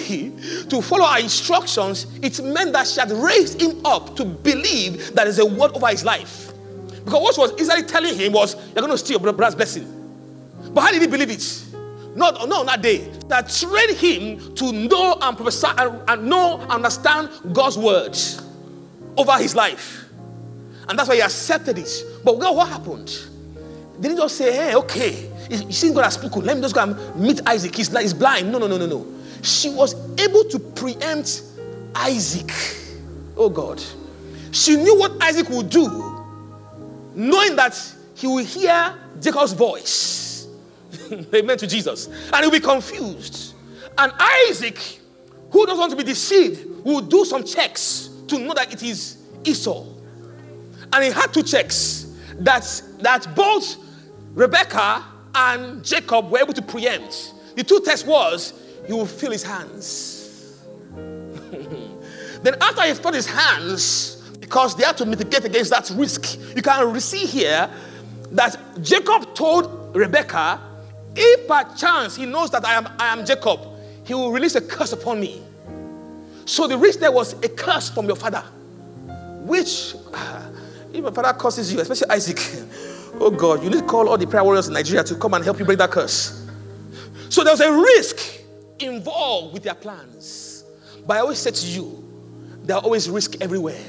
to 0.70 0.82
follow 0.82 1.06
our 1.06 1.20
instructions, 1.20 2.08
it 2.22 2.44
meant 2.44 2.74
that 2.74 2.88
she 2.88 3.00
had 3.00 3.12
raised 3.12 3.62
him 3.62 3.86
up 3.86 4.18
to 4.18 4.26
believe 4.26 5.14
that 5.16 5.28
is 5.28 5.40
a 5.40 5.46
word 5.46 5.72
over 5.74 5.88
his 5.88 6.04
life. 6.04 6.52
Because 7.06 7.22
what 7.22 7.36
she 7.36 7.42
was 7.42 7.62
easily 7.62 7.84
telling 7.84 8.16
him 8.16 8.34
was, 8.34 8.56
You're 8.74 8.82
going 8.82 8.92
to 8.92 8.98
steal 8.98 9.22
your 9.22 9.32
brother's 9.32 9.56
blessing. 9.56 9.92
But 10.74 10.82
how 10.82 10.92
did 10.92 11.02
he 11.02 11.08
believe 11.08 11.30
it? 11.30 11.66
Not, 12.16 12.48
not 12.50 12.60
on 12.60 12.66
that 12.66 12.82
day. 12.82 13.10
That 13.28 13.50
trained 13.50 13.98
him 13.98 14.56
to 14.56 14.72
know 14.74 15.18
and 15.22 15.38
prophesy 15.38 15.68
and, 15.78 16.02
and 16.08 16.30
know 16.30 16.60
and 16.60 16.72
understand 16.72 17.30
God's 17.54 17.78
words 17.78 18.42
over 19.18 19.34
his 19.38 19.56
life. 19.56 20.06
And 20.90 21.00
that's 21.00 21.08
why 21.08 21.16
he 21.16 21.22
accepted 21.22 21.78
it. 21.78 21.90
But 22.26 22.38
what 22.38 22.68
happened? 22.68 23.12
Didn't 24.00 24.18
just 24.18 24.38
say, 24.38 24.54
hey, 24.54 24.76
okay, 24.76 25.32
you 25.50 25.94
God 25.94 26.04
has 26.04 26.16
spoken. 26.16 26.44
Let 26.44 26.58
me 26.58 26.62
just 26.62 26.76
go 26.76 26.84
and 26.84 27.16
meet 27.16 27.42
Isaac. 27.46 27.76
He's, 27.76 27.96
he's 27.98 28.14
blind. 28.14 28.52
No, 28.52 28.58
no, 28.58 28.68
no, 28.68 28.78
no, 28.78 28.86
no 28.86 29.16
she 29.46 29.70
was 29.70 29.94
able 30.20 30.44
to 30.46 30.60
preempt 30.60 31.44
Isaac. 31.94 32.52
Oh 33.38 33.50
God. 33.50 33.82
She 34.52 34.76
knew 34.76 34.98
what 34.98 35.12
Isaac 35.22 35.50
would 35.50 35.70
do, 35.70 35.88
knowing 37.14 37.56
that 37.56 37.80
he 38.16 38.28
will 38.28 38.44
hear 38.44 38.96
Jacob's 39.22 39.54
voice. 39.54 40.48
Amen 41.34 41.58
to 41.58 41.68
Jesus. 41.68 42.08
And 42.08 42.36
he'll 42.38 42.52
be 42.52 42.60
confused. 42.60 43.54
And 43.98 44.12
Isaac, 44.18 44.80
who 45.52 45.66
doesn't 45.66 45.80
want 45.80 45.92
to 45.92 45.98
be 45.98 46.04
deceived, 46.04 46.84
will 46.84 47.02
do 47.02 47.26
some 47.26 47.44
checks 47.44 48.10
to 48.28 48.40
know 48.40 48.54
that 48.54 48.74
it 48.74 48.82
is 48.82 49.18
Esau. 49.44 49.86
And 50.92 51.04
he 51.04 51.12
had 51.12 51.34
two 51.34 51.44
checks 51.44 52.14
that, 52.40 52.82
that 53.00 53.36
both 53.36 53.76
Rebecca 54.34 55.04
and 55.36 55.84
Jacob 55.84 56.32
were 56.32 56.40
able 56.40 56.54
to 56.54 56.62
preempt. 56.62 57.34
The 57.56 57.64
two 57.64 57.82
tests 57.82 58.06
was 58.06 58.54
you 58.88 58.96
will 58.96 59.06
feel 59.06 59.32
his 59.32 59.44
hands. 59.44 60.64
then 60.96 62.56
after 62.62 62.84
he 62.84 62.94
felt 62.94 63.16
his 63.16 63.28
hands, 63.28 64.16
because 64.40 64.76
they 64.76 64.84
had 64.84 64.98
to 64.98 65.06
mitigate 65.06 65.46
against 65.46 65.72
that 65.72 65.90
risk, 65.96 66.38
you 66.56 66.62
can 66.62 67.00
see 67.00 67.26
here 67.26 67.70
that 68.32 68.58
Jacob 68.82 69.34
told 69.34 69.96
Rebecca, 69.96 70.62
if 71.16 71.48
by 71.48 71.64
chance 71.64 72.16
he 72.16 72.26
knows 72.26 72.52
that 72.52 72.66
I 72.66 72.74
am, 72.74 72.88
I 73.00 73.14
am 73.14 73.26
Jacob, 73.26 73.60
he 74.04 74.14
will 74.14 74.32
release 74.32 74.56
a 74.56 74.62
curse 74.62 74.94
upon 74.94 75.20
me. 75.20 75.42
So 76.46 76.68
the 76.68 76.78
risk 76.78 77.00
there 77.00 77.12
was 77.12 77.34
a 77.34 77.50
curse 77.50 77.90
from 77.90 78.06
your 78.06 78.16
father, 78.16 78.44
which 79.42 79.96
if 80.94 81.04
my 81.04 81.12
father 81.12 81.34
curses 81.34 81.74
you, 81.74 81.80
especially 81.80 82.10
Isaac, 82.10 82.38
oh 83.20 83.32
God, 83.32 83.64
you 83.64 83.70
need 83.70 83.80
to 83.80 83.86
call 83.86 84.10
all 84.10 84.18
the 84.18 84.28
prayer 84.28 84.44
warriors 84.44 84.68
in 84.68 84.74
Nigeria 84.74 85.04
to 85.04 85.16
come 85.16 85.34
and 85.34 85.44
help 85.44 85.60
you 85.60 85.66
break 85.66 85.78
that 85.80 85.92
curse. 85.92 86.46
So 87.30 87.44
there 87.44 87.54
was 87.54 87.62
a 87.62 87.72
risk 87.72 88.42
involved 88.80 89.54
with 89.54 89.64
their 89.64 89.76
plans. 89.76 90.64
But 91.06 91.18
I 91.18 91.20
always 91.22 91.40
say 91.40 91.52
to 91.52 91.68
you 91.68 92.04
there 92.64 92.76
are 92.78 92.82
always 92.82 93.10
risks 93.10 93.38
everywhere. 93.42 93.82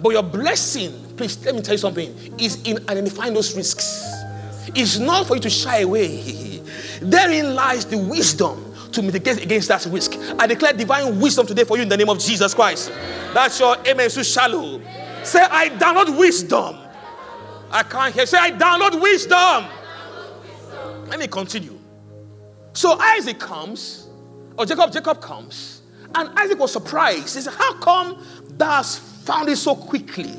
But 0.00 0.10
your 0.10 0.22
blessing, 0.22 0.92
please 1.16 1.44
let 1.44 1.54
me 1.54 1.62
tell 1.62 1.74
you 1.74 1.78
something, 1.78 2.14
is 2.38 2.62
in 2.62 2.78
identifying 2.88 3.34
those 3.34 3.56
risks. 3.56 4.04
It's 4.74 4.98
not 4.98 5.26
for 5.26 5.34
you 5.36 5.40
to 5.40 5.50
shy 5.50 5.78
away. 5.80 6.60
Therein 7.02 7.54
lies 7.54 7.84
the 7.86 7.98
wisdom 7.98 8.74
to 8.92 9.02
mitigate 9.02 9.42
against 9.42 9.68
that 9.68 9.84
risk. 9.86 10.14
I 10.38 10.46
declare 10.46 10.72
divine 10.72 11.20
wisdom 11.20 11.46
today 11.46 11.64
for 11.64 11.76
you 11.76 11.82
in 11.82 11.88
the 11.88 11.96
name 11.96 12.08
of 12.08 12.18
Jesus 12.18 12.54
Christ. 12.54 12.92
That's 13.34 13.58
your 13.58 13.76
amen. 13.86 14.10
So 14.10 14.22
shallow. 14.22 14.80
Say, 15.24 15.40
I 15.40 15.70
download 15.70 16.16
wisdom. 16.18 16.78
I 17.70 17.82
can't 17.82 18.14
hear. 18.14 18.26
Say, 18.26 18.38
I 18.38 18.50
download 18.50 19.00
wisdom. 19.00 19.66
Let 21.08 21.18
me 21.18 21.26
continue. 21.26 21.78
So 22.72 22.98
Isaac 22.98 23.38
comes, 23.38 24.08
or 24.56 24.66
Jacob, 24.66 24.92
Jacob 24.92 25.20
comes, 25.20 25.82
and 26.14 26.30
Isaac 26.38 26.58
was 26.58 26.72
surprised. 26.72 27.34
He 27.34 27.42
said, 27.42 27.54
How 27.54 27.74
come 27.74 28.24
thou 28.50 28.82
found 28.82 29.48
it 29.48 29.56
so 29.56 29.74
quickly? 29.74 30.34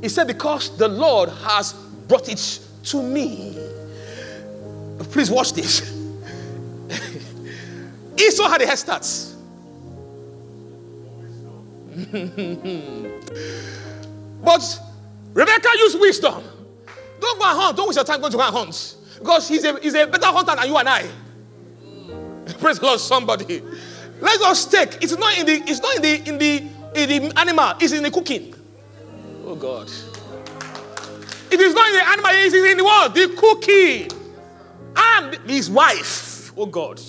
He 0.00 0.08
said, 0.08 0.26
Because 0.26 0.76
the 0.76 0.88
Lord 0.88 1.28
has 1.28 1.72
brought 2.08 2.28
it 2.28 2.60
to 2.84 3.02
me. 3.02 3.58
Please 5.10 5.30
watch 5.30 5.52
this. 5.52 5.92
Esau 8.18 8.48
had 8.48 8.62
a 8.62 8.66
head 8.66 8.78
start. 8.78 9.06
but 14.44 14.80
Rebecca 15.34 15.68
used 15.78 16.00
wisdom. 16.00 16.42
Don't 17.20 17.38
go 17.38 17.48
and 17.48 17.58
hunt. 17.58 17.76
Don't 17.76 17.88
waste 17.88 17.96
your 17.96 18.04
time 18.04 18.20
going 18.20 18.32
to 18.32 18.38
go 18.38 18.44
and 18.44 18.54
hunt. 18.54 18.96
Because 19.18 19.48
he's 19.48 19.64
a, 19.64 19.78
he's 19.80 19.94
a 19.94 20.06
better 20.06 20.26
hunter 20.26 20.54
than 20.54 20.66
you 20.66 20.76
and 20.76 20.88
I. 20.88 21.08
Praise 22.60 22.78
the 22.78 22.86
Lord, 22.86 23.00
somebody. 23.00 23.62
Let's 24.20 24.64
take. 24.66 25.02
It's 25.02 25.16
not 25.16 25.36
in 25.38 25.46
the, 25.46 25.62
it's 25.66 25.80
not 25.80 25.96
in 25.96 26.02
the 26.02 26.28
in 26.28 26.38
the 26.38 26.56
in 26.94 27.08
the 27.08 27.38
animal, 27.38 27.74
it's 27.80 27.92
in 27.92 28.02
the 28.02 28.10
cooking. 28.10 28.54
Oh 29.44 29.56
God. 29.56 29.90
It 31.50 31.60
is 31.60 31.74
not 31.74 31.88
in 31.88 31.94
the 31.94 32.08
animal, 32.08 32.30
it 32.30 32.52
is 32.52 32.54
in 32.54 32.76
the 32.78 32.84
what? 32.84 33.14
The 33.14 33.28
cooking. 33.36 34.10
And 34.96 35.34
his 35.50 35.70
wife. 35.70 36.52
Oh 36.56 36.66
God. 36.66 37.00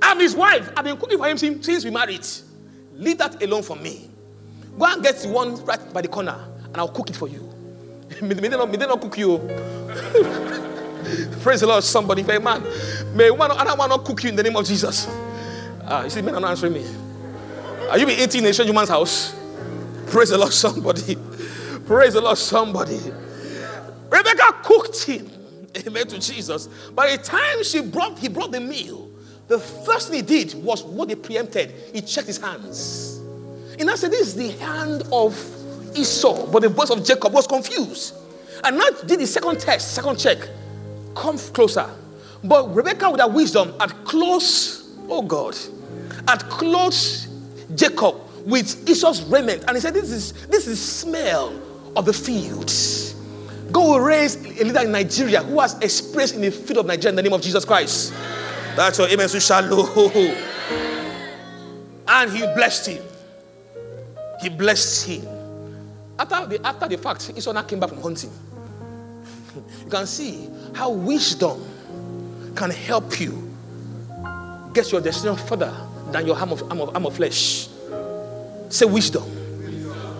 I'm 0.00 0.20
his 0.20 0.34
wife. 0.34 0.70
I've 0.76 0.84
been 0.84 0.96
cooking 0.96 1.18
for 1.18 1.26
him 1.28 1.36
since 1.36 1.84
we 1.84 1.90
married. 1.90 2.26
Leave 2.94 3.18
that 3.18 3.42
alone 3.42 3.62
for 3.62 3.76
me. 3.76 4.10
Go 4.78 4.86
and 4.86 5.02
get 5.02 5.16
the 5.16 5.28
one 5.28 5.64
right 5.64 5.92
by 5.92 6.02
the 6.02 6.08
corner, 6.08 6.38
and 6.64 6.76
I'll 6.76 6.88
cook 6.88 7.10
it 7.10 7.16
for 7.16 7.28
you. 7.28 7.47
May, 8.22 8.34
they 8.34 8.48
not, 8.48 8.70
they 8.70 8.86
not 8.86 9.00
cook 9.00 9.18
you. 9.18 9.38
Praise 11.40 11.60
the 11.60 11.66
Lord, 11.66 11.84
somebody. 11.84 12.22
May 12.22 12.38
man, 12.38 12.62
may 13.14 13.30
one 13.30 13.50
other 13.50 13.76
one 13.76 13.88
not 13.88 14.04
cook 14.04 14.22
you 14.22 14.30
in 14.30 14.36
the 14.36 14.42
name 14.42 14.56
of 14.56 14.66
Jesus. 14.66 15.06
Ah, 15.84 16.04
you 16.04 16.10
see, 16.10 16.20
men 16.20 16.34
are 16.34 16.40
not 16.40 16.50
answering 16.50 16.74
me. 16.74 16.86
Are 17.90 17.98
you 17.98 18.06
being 18.06 18.20
eating 18.20 18.42
in 18.42 18.50
a 18.50 18.52
strange 18.52 18.72
man's 18.72 18.90
house? 18.90 19.34
Praise 20.08 20.28
the 20.30 20.38
Lord, 20.38 20.52
somebody. 20.52 21.16
Praise 21.86 22.14
the 22.14 22.20
Lord, 22.20 22.36
somebody. 22.36 23.00
Rebecca 24.10 24.60
cooked 24.62 25.04
him. 25.04 25.30
Amen 25.86 26.06
to 26.08 26.18
Jesus. 26.18 26.66
By 26.94 27.16
the 27.16 27.22
time 27.22 27.62
she 27.62 27.80
brought, 27.80 28.18
he 28.18 28.28
brought 28.28 28.52
the 28.52 28.60
meal. 28.60 29.10
The 29.48 29.58
first 29.58 30.08
thing 30.08 30.16
he 30.16 30.22
did 30.22 30.62
was 30.62 30.82
what 30.82 31.08
they 31.08 31.14
preempted. 31.14 31.72
He 31.94 32.02
checked 32.02 32.26
his 32.26 32.38
hands. 32.38 33.18
And 33.78 33.90
I 33.90 33.94
said, 33.94 34.10
This 34.10 34.28
is 34.28 34.34
the 34.34 34.50
hand 34.64 35.04
of 35.12 35.34
Esau, 35.94 36.50
but 36.50 36.62
the 36.62 36.68
voice 36.68 36.90
of 36.90 37.04
Jacob 37.04 37.32
was 37.32 37.46
confused. 37.46 38.14
And 38.64 38.78
now 38.78 38.88
did 39.06 39.20
the 39.20 39.26
second 39.26 39.60
test, 39.60 39.94
second 39.94 40.18
check. 40.18 40.38
Come 41.14 41.38
closer. 41.38 41.88
But 42.44 42.74
Rebecca, 42.74 43.10
with 43.10 43.20
her 43.20 43.28
wisdom, 43.28 43.74
had 43.80 43.90
close, 44.04 44.96
oh 45.08 45.22
God, 45.22 45.56
had 46.26 46.40
close 46.48 47.28
Jacob 47.74 48.16
with 48.46 48.88
Esau's 48.88 49.22
raiment. 49.24 49.64
And 49.66 49.76
he 49.76 49.80
said, 49.80 49.94
This 49.94 50.10
is 50.10 50.32
this 50.46 50.66
is 50.66 50.80
smell 50.80 51.60
of 51.96 52.04
the 52.04 52.12
fields. 52.12 53.14
God 53.70 53.88
will 53.88 54.00
raise 54.00 54.36
a 54.36 54.64
leader 54.64 54.80
in 54.80 54.92
Nigeria 54.92 55.42
who 55.42 55.60
has 55.60 55.78
expressed 55.80 56.34
in 56.34 56.40
the 56.40 56.50
field 56.50 56.78
of 56.78 56.86
Nigeria 56.86 57.10
in 57.10 57.16
the 57.16 57.22
name 57.22 57.32
of 57.32 57.42
Jesus 57.42 57.64
Christ. 57.64 58.14
That's 58.76 58.98
your 58.98 59.08
amen 59.08 59.28
shalom. 59.28 60.36
And 62.06 62.32
he 62.32 62.40
blessed 62.54 62.86
him. 62.86 63.02
He 64.40 64.48
blessed 64.48 65.06
him. 65.06 65.37
After 66.18 66.46
the, 66.46 66.66
after 66.66 66.88
the 66.88 66.98
fact, 66.98 67.46
now 67.46 67.62
came 67.62 67.78
back 67.80 67.90
from 67.90 68.02
hunting. 68.02 68.30
You 69.84 69.90
can 69.90 70.06
see 70.06 70.48
how 70.74 70.90
wisdom 70.90 71.64
can 72.54 72.70
help 72.70 73.20
you 73.20 73.54
get 74.72 74.90
your 74.90 75.00
destination 75.00 75.46
further 75.46 75.74
than 76.10 76.26
your 76.26 76.36
arm 76.36 76.52
of, 76.52 76.62
arm 76.70 76.80
of, 76.80 76.94
arm 76.94 77.06
of 77.06 77.16
flesh. 77.16 77.68
Say 78.68 78.86
wisdom. 78.86 79.24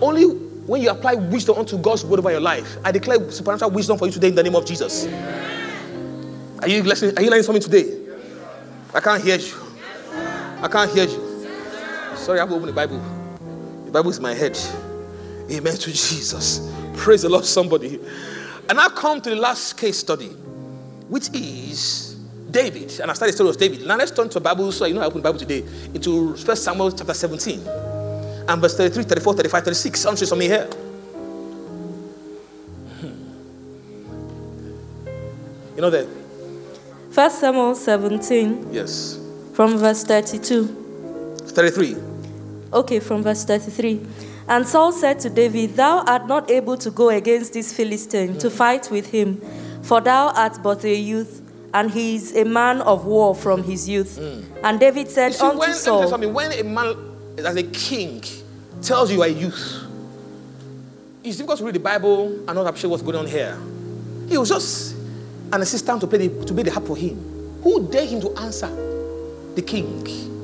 Only 0.01 0.23
when 0.23 0.81
you 0.81 0.89
apply 0.89 1.15
wisdom 1.15 1.57
unto 1.57 1.77
God's 1.77 2.05
word 2.05 2.19
over 2.19 2.31
your 2.31 2.39
life, 2.39 2.77
I 2.83 2.91
declare 2.91 3.31
supernatural 3.31 3.71
wisdom 3.71 3.97
for 3.97 4.05
you 4.05 4.11
today 4.11 4.29
in 4.29 4.35
the 4.35 4.43
name 4.43 4.55
of 4.55 4.65
Jesus. 4.65 5.05
Are 6.61 6.67
you 6.67 6.83
listening? 6.83 7.17
Are 7.17 7.21
you 7.21 7.29
learning 7.29 7.43
something 7.43 7.61
today? 7.61 7.97
I 8.93 8.99
can't 8.99 9.23
hear 9.23 9.37
you. 9.37 9.55
I 10.61 10.67
can't 10.71 10.91
hear 10.91 11.05
you. 11.05 11.47
Sorry, 12.15 12.39
I 12.39 12.43
have 12.43 12.49
to 12.49 12.55
open 12.55 12.67
the 12.67 12.73
Bible. 12.73 13.01
The 13.85 13.91
Bible 13.91 14.09
is 14.09 14.19
my 14.19 14.33
head. 14.33 14.57
Amen 15.51 15.75
to 15.75 15.91
Jesus. 15.91 16.71
Praise 16.95 17.23
the 17.23 17.29
Lord, 17.29 17.45
somebody. 17.45 17.99
And 18.69 18.79
I 18.79 18.89
come 18.89 19.19
to 19.21 19.29
the 19.29 19.35
last 19.35 19.77
case 19.77 19.97
study, 19.97 20.27
which 21.07 21.29
is 21.33 22.15
David. 22.51 22.99
And 22.99 23.09
I 23.09 23.13
started 23.13 23.33
the 23.33 23.37
story 23.37 23.49
of 23.49 23.57
David. 23.57 23.85
Now 23.87 23.95
let's 23.97 24.11
turn 24.11 24.29
to 24.29 24.35
the 24.35 24.41
Bible. 24.41 24.71
So 24.71 24.85
you 24.85 24.93
know 24.93 25.01
I 25.01 25.05
open 25.05 25.21
the 25.21 25.23
Bible 25.23 25.39
today 25.39 25.63
into 25.93 26.35
First 26.35 26.63
Samuel 26.63 26.91
chapter 26.91 27.13
17 27.13 27.61
and 28.47 28.61
verse 28.61 28.75
33, 28.75 29.03
34, 29.03 29.33
35, 29.33 29.63
36. 29.63 30.05
I'm 30.05 30.15
sure 30.15 30.27
something 30.27 30.49
here. 30.49 30.65
Hmm. 32.99 33.07
You 35.75 35.81
know 35.81 35.89
that? 35.89 36.07
First 37.11 37.39
Samuel 37.39 37.75
17. 37.75 38.69
Yes. 38.71 39.19
From 39.53 39.77
verse 39.77 40.03
32. 40.03 40.67
33. 41.47 41.95
Okay, 42.71 42.99
from 42.99 43.23
verse 43.23 43.43
33. 43.45 44.05
And 44.49 44.67
Saul 44.67 44.91
said 44.91 45.19
to 45.19 45.29
David, 45.29 45.75
Thou 45.75 46.03
art 46.07 46.25
not 46.25 46.49
able 46.49 46.75
to 46.77 46.89
go 46.89 47.09
against 47.09 47.53
this 47.53 47.71
Philistine 47.71 48.35
to 48.39 48.49
fight 48.49 48.89
with 48.89 49.11
him, 49.11 49.39
for 49.83 50.01
thou 50.01 50.29
art 50.29 50.57
but 50.63 50.83
a 50.83 50.95
youth, 50.95 51.41
and 51.71 51.91
he 51.91 52.15
is 52.15 52.35
a 52.35 52.45
man 52.45 52.81
of 52.81 53.05
war 53.05 53.35
from 53.35 53.61
his 53.61 53.87
youth. 53.87 54.17
Mm. 54.19 54.43
And 54.63 54.79
David 54.79 55.07
said 55.07 55.35
see, 55.35 55.45
unto 55.45 55.59
when, 55.59 55.73
Saul, 55.75 56.17
When 56.31 56.51
a 56.51 56.63
man 56.63 56.95
as 57.37 57.55
a 57.55 57.63
king 57.63 58.23
tells 58.81 59.11
you 59.11 59.21
a 59.21 59.27
youth, 59.27 59.85
it's 61.23 61.37
difficult 61.37 61.59
to 61.59 61.65
read 61.65 61.75
the 61.75 61.79
Bible 61.79 62.33
and 62.47 62.47
not 62.47 62.65
appreciate 62.65 62.89
what's 62.89 63.03
going 63.03 63.17
on 63.17 63.27
here. 63.27 63.55
He 64.27 64.37
was 64.39 64.49
just 64.49 64.95
an 65.53 65.61
assistant 65.61 66.01
to 66.01 66.07
play 66.07 66.27
the, 66.27 66.45
to 66.45 66.53
play 66.55 66.63
the 66.63 66.71
harp 66.71 66.87
for 66.87 66.97
him. 66.97 67.17
Who 67.61 67.87
dare 67.87 68.07
him 68.07 68.19
to 68.21 68.33
answer 68.35 68.69
the 69.53 69.61
king? 69.61 70.38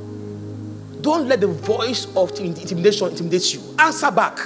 Don't 1.06 1.28
let 1.28 1.40
the 1.40 1.46
voice 1.46 2.08
of 2.16 2.32
intimidation 2.40 3.10
intimidate 3.10 3.54
you. 3.54 3.62
Answer 3.78 4.10
back. 4.10 4.40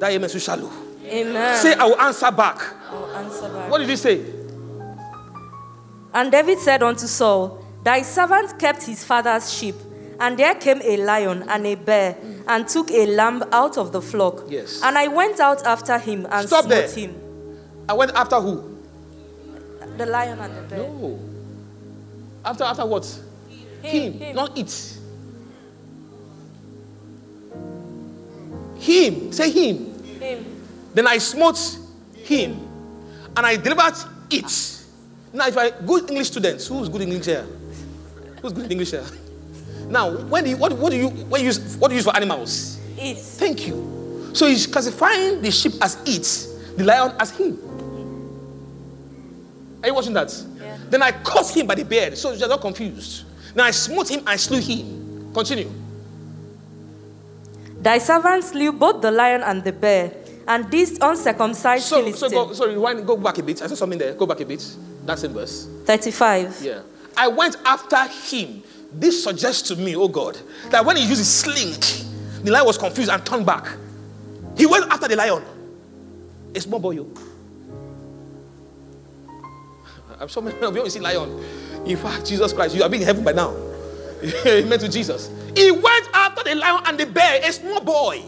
That 0.00 0.10
amen 0.10 0.28
so 0.28 0.40
shallow. 0.40 0.68
Amen. 1.06 1.56
Say, 1.62 1.74
I 1.74 1.84
will 1.84 2.00
answer 2.00 2.32
back. 2.32 2.74
I 2.90 2.94
will 2.94 3.16
answer 3.16 3.48
back. 3.50 3.70
What 3.70 3.78
did 3.78 3.88
he 3.88 3.94
say? 3.94 4.24
And 6.12 6.32
David 6.32 6.58
said 6.58 6.82
unto 6.82 7.06
Saul, 7.06 7.64
Thy 7.84 8.02
servant 8.02 8.58
kept 8.58 8.82
his 8.82 9.04
father's 9.04 9.52
sheep, 9.56 9.76
and 10.18 10.36
there 10.36 10.56
came 10.56 10.80
a 10.82 10.96
lion 10.96 11.44
and 11.48 11.64
a 11.68 11.76
bear, 11.76 12.16
and 12.48 12.66
took 12.66 12.90
a 12.90 13.06
lamb 13.06 13.44
out 13.52 13.78
of 13.78 13.92
the 13.92 14.02
flock. 14.02 14.42
Yes. 14.48 14.80
And 14.82 14.98
I 14.98 15.06
went 15.06 15.38
out 15.38 15.64
after 15.64 15.98
him 16.00 16.26
and 16.28 16.48
Stop 16.48 16.64
smote 16.64 16.68
there. 16.70 16.90
him. 16.90 17.14
I 17.88 17.92
went 17.92 18.10
after 18.16 18.40
who? 18.40 18.76
The 19.98 20.06
lion 20.06 20.40
and 20.40 20.56
the 20.56 20.62
bear. 20.62 20.78
No. 20.80 21.20
After 22.44 22.64
after 22.64 22.84
what? 22.84 23.20
Him, 23.84 24.12
him, 24.14 24.36
not 24.36 24.56
it. 24.56 24.98
Him, 28.78 29.32
say 29.32 29.50
him. 29.50 30.02
Him. 30.20 30.44
Then 30.94 31.06
I 31.06 31.18
smote 31.18 31.58
him, 32.14 32.52
and 33.36 33.46
I 33.46 33.56
delivered 33.56 33.94
it. 34.30 34.80
Now, 35.32 35.48
if 35.48 35.56
I 35.58 35.70
good 35.70 36.08
English 36.10 36.28
students, 36.28 36.66
who's 36.66 36.88
good 36.88 37.02
English 37.02 37.26
here? 37.26 37.46
Who's 38.40 38.52
good 38.52 38.70
English 38.70 38.92
here? 38.92 39.04
Now, 39.88 40.16
when 40.16 40.44
do 40.44 40.50
you, 40.50 40.56
what, 40.56 40.72
what 40.74 40.90
do 40.90 40.96
you 40.96 41.08
what 41.08 41.38
do 41.38 41.42
you 41.42 41.48
use 41.48 41.76
what 41.76 41.88
do 41.88 41.94
you 41.94 41.98
use 41.98 42.04
for 42.04 42.16
animals? 42.16 42.78
It. 42.96 43.18
Thank 43.18 43.66
you. 43.66 44.30
So 44.32 44.46
he's 44.46 44.66
classifying 44.66 45.42
the 45.42 45.50
sheep 45.50 45.74
as 45.82 45.98
it, 46.06 46.76
the 46.76 46.84
lion 46.84 47.14
as 47.18 47.30
him. 47.30 47.58
Are 49.82 49.88
you 49.88 49.94
watching 49.94 50.14
that? 50.14 50.32
Yeah. 50.58 50.78
Then 50.88 51.02
I 51.02 51.12
caught 51.12 51.54
him 51.54 51.66
by 51.66 51.74
the 51.74 51.84
beard, 51.84 52.16
so 52.16 52.32
you're 52.32 52.48
not 52.48 52.60
confused. 52.60 53.24
Then 53.54 53.66
I 53.66 53.70
smote 53.70 54.10
him 54.10 54.22
and 54.26 54.38
slew 54.40 54.60
him. 54.60 55.32
Continue. 55.32 55.70
Thy 57.80 57.98
servant 57.98 58.44
slew 58.44 58.72
both 58.72 59.02
the 59.02 59.10
lion 59.10 59.42
and 59.42 59.62
the 59.62 59.72
bear, 59.72 60.12
and 60.48 60.70
this 60.70 60.98
uncircumcised 61.00 61.84
So, 61.84 62.10
so 62.12 62.30
go, 62.30 62.52
sorry, 62.52 62.72
rewind, 62.72 63.06
go 63.06 63.16
back 63.16 63.38
a 63.38 63.42
bit. 63.42 63.60
I 63.62 63.66
saw 63.66 63.74
something 63.74 63.98
there. 63.98 64.14
Go 64.14 64.26
back 64.26 64.40
a 64.40 64.46
bit. 64.46 64.64
That's 65.04 65.22
in 65.24 65.32
verse. 65.32 65.68
35. 65.84 66.62
Yeah. 66.62 66.80
I 67.16 67.28
went 67.28 67.56
after 67.64 68.02
him. 68.06 68.62
This 68.92 69.22
suggests 69.22 69.62
to 69.68 69.76
me, 69.76 69.96
oh 69.96 70.08
God, 70.08 70.38
that 70.70 70.84
when 70.84 70.96
he 70.96 71.02
used 71.02 71.18
his 71.18 71.32
sling, 71.32 71.74
the 72.42 72.50
lion 72.50 72.64
was 72.64 72.78
confused 72.78 73.10
and 73.10 73.24
turned 73.26 73.44
back. 73.44 73.68
He 74.56 74.66
went 74.66 74.90
after 74.90 75.08
the 75.08 75.16
lion. 75.16 75.42
A 76.54 76.68
more 76.68 76.80
boy, 76.80 76.92
you. 76.92 77.14
I'm 80.20 80.28
sure 80.28 80.42
many 80.42 80.58
of 80.60 80.74
you 80.76 80.88
see 80.88 81.00
lion. 81.00 81.44
In 81.86 81.96
fact, 81.96 82.26
Jesus 82.26 82.52
Christ, 82.52 82.74
you 82.74 82.82
have 82.82 82.90
been 82.90 83.00
in 83.00 83.06
heaven 83.06 83.24
by 83.24 83.32
now. 83.32 83.54
Amen 84.46 84.78
to 84.78 84.88
Jesus. 84.88 85.30
He 85.54 85.70
went 85.70 86.08
after 86.14 86.42
the 86.42 86.54
lion 86.54 86.82
and 86.86 86.98
the 86.98 87.06
bear, 87.06 87.40
a 87.44 87.52
small 87.52 87.80
boy. 87.80 88.22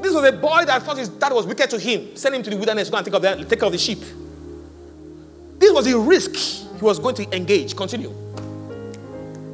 This 0.00 0.12
was 0.12 0.24
a 0.24 0.32
boy 0.32 0.64
that 0.66 0.82
thought 0.82 0.98
his 0.98 1.08
dad 1.08 1.32
was 1.32 1.46
wicked 1.46 1.70
to 1.70 1.78
him. 1.78 2.16
Send 2.16 2.34
him 2.34 2.42
to 2.42 2.50
the 2.50 2.56
wilderness, 2.56 2.90
go 2.90 2.96
and 2.96 3.06
take 3.06 3.12
care 3.12 3.32
of 3.32 3.38
the, 3.38 3.44
take 3.44 3.60
care 3.60 3.66
of 3.66 3.72
the 3.72 3.78
sheep. 3.78 4.00
This 5.58 5.72
was 5.72 5.86
a 5.86 5.96
risk 5.96 6.34
he 6.34 6.84
was 6.84 6.98
going 6.98 7.14
to 7.14 7.36
engage. 7.36 7.76
Continue. 7.76 8.12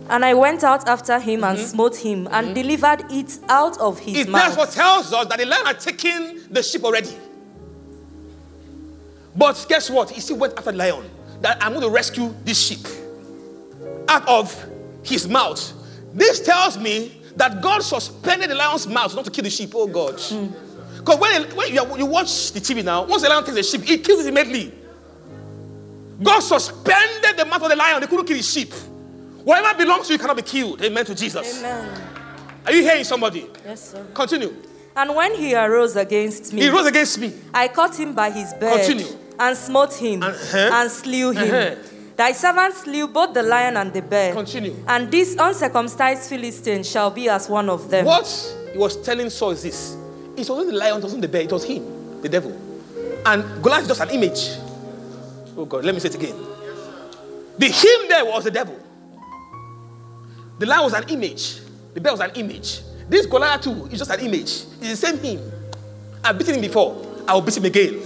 And 0.08 0.24
I 0.24 0.32
went 0.32 0.64
out 0.64 0.88
after 0.88 1.20
him 1.20 1.44
and 1.44 1.58
mm-hmm. 1.58 1.66
smote 1.66 1.96
him 1.96 2.28
and 2.30 2.46
mm-hmm. 2.46 2.54
delivered 2.54 3.04
it 3.10 3.38
out 3.50 3.76
of 3.76 3.98
his 3.98 4.20
It 4.20 4.28
mouth. 4.30 4.56
therefore 4.56 4.72
tells 4.72 5.12
us 5.12 5.26
that 5.26 5.38
the 5.38 5.44
lion 5.44 5.66
had 5.66 5.78
taken 5.78 6.44
the 6.50 6.62
sheep 6.62 6.82
already. 6.82 7.14
But 9.36 9.66
guess 9.68 9.90
what? 9.90 10.08
He 10.08 10.22
still 10.22 10.38
went 10.38 10.54
after 10.56 10.72
the 10.72 10.78
lion. 10.78 11.04
That 11.40 11.62
I'm 11.62 11.70
going 11.72 11.82
to 11.82 11.90
rescue 11.90 12.34
this 12.44 12.58
sheep 12.60 12.86
out 14.08 14.26
of 14.28 14.66
his 15.02 15.28
mouth. 15.28 15.72
This 16.14 16.40
tells 16.40 16.76
me 16.78 17.20
that 17.36 17.60
God 17.62 17.82
suspended 17.82 18.50
the 18.50 18.54
lion's 18.54 18.86
mouth 18.86 19.14
not 19.14 19.24
to 19.24 19.30
kill 19.30 19.44
the 19.44 19.50
sheep. 19.50 19.70
Oh 19.74 19.86
God. 19.86 20.14
Because 20.98 21.18
when, 21.20 21.42
when 21.56 21.72
you, 21.72 21.96
you 21.98 22.06
watch 22.06 22.52
the 22.52 22.60
TV 22.60 22.84
now, 22.84 23.04
once 23.04 23.22
the 23.22 23.28
lion 23.28 23.44
takes 23.44 23.54
the 23.54 23.62
sheep, 23.62 23.82
he 23.82 23.98
kills 23.98 24.26
it 24.26 24.28
immediately. 24.28 24.74
God 26.22 26.40
suspended 26.40 27.36
the 27.36 27.44
mouth 27.44 27.62
of 27.62 27.70
the 27.70 27.76
lion. 27.76 28.00
They 28.00 28.06
couldn't 28.08 28.26
kill 28.26 28.36
the 28.36 28.42
sheep. 28.42 28.72
Whatever 29.44 29.78
belongs 29.78 30.08
to 30.08 30.12
you 30.14 30.18
cannot 30.18 30.36
be 30.36 30.42
killed. 30.42 30.82
Amen 30.82 31.04
to 31.06 31.14
Jesus. 31.14 31.60
Amen. 31.60 32.02
Are 32.66 32.72
you 32.72 32.82
hearing 32.82 33.04
somebody? 33.04 33.46
Yes, 33.64 33.92
sir. 33.92 34.04
Continue. 34.12 34.54
And 34.96 35.14
when 35.14 35.34
he 35.36 35.54
arose 35.54 35.94
against 35.94 36.52
me, 36.52 36.62
He 36.62 36.68
rose 36.68 36.86
against 36.86 37.18
me. 37.18 37.32
I 37.54 37.68
caught 37.68 37.98
him 37.98 38.14
by 38.14 38.30
his 38.30 38.52
beard 38.54 38.84
Continue. 38.84 39.06
And 39.38 39.56
smote 39.56 39.94
him 39.94 40.22
Uh-huh. 40.22 40.70
and 40.72 40.90
slew 40.90 41.30
him. 41.32 41.54
Uh-huh. 41.54 41.74
Thy 42.16 42.32
servant 42.32 42.74
slew 42.74 43.06
both 43.08 43.32
the 43.32 43.42
lion 43.42 43.76
and 43.76 43.92
the 43.92 44.02
bear. 44.02 44.32
Continue. 44.32 44.74
And 44.88 45.10
this 45.10 45.36
uncircumcised 45.38 46.28
Philistine 46.28 46.82
shall 46.82 47.10
be 47.12 47.28
as 47.28 47.48
one 47.48 47.68
of 47.68 47.88
them. 47.90 48.04
What 48.06 48.26
he 48.72 48.78
was 48.78 48.96
telling 49.02 49.30
Saul 49.30 49.50
is 49.50 49.62
this 49.62 49.96
it 50.36 50.48
wasn't 50.48 50.70
the 50.72 50.76
lion, 50.76 50.98
it 50.98 51.02
wasn't 51.04 51.22
the 51.22 51.28
bear, 51.28 51.42
it 51.42 51.52
was 51.52 51.64
him, 51.64 52.20
the 52.22 52.28
devil. 52.28 52.50
And 53.24 53.62
Goliath 53.62 53.82
is 53.82 53.88
just 53.88 54.00
an 54.00 54.10
image. 54.10 54.50
Oh 55.56 55.64
God, 55.64 55.84
let 55.84 55.94
me 55.94 56.00
say 56.00 56.08
it 56.08 56.14
again. 56.16 56.34
The 57.58 57.66
him 57.66 58.08
there 58.08 58.24
was 58.24 58.44
the 58.44 58.50
devil. 58.50 58.76
The 60.58 60.66
lion 60.66 60.82
was 60.84 60.92
an 60.94 61.04
image, 61.08 61.60
the 61.94 62.00
bear 62.00 62.12
was 62.12 62.20
an 62.20 62.30
image. 62.34 62.80
This 63.08 63.26
Goliath 63.26 63.62
too 63.62 63.86
is 63.92 63.98
just 64.00 64.10
an 64.10 64.20
image. 64.20 64.64
It's 64.80 64.90
the 64.90 64.96
same 64.96 65.18
him. 65.18 65.52
I've 66.24 66.36
beaten 66.36 66.56
him 66.56 66.60
before, 66.60 67.00
I 67.28 67.34
will 67.34 67.42
beat 67.42 67.56
him 67.56 67.64
again. 67.64 68.00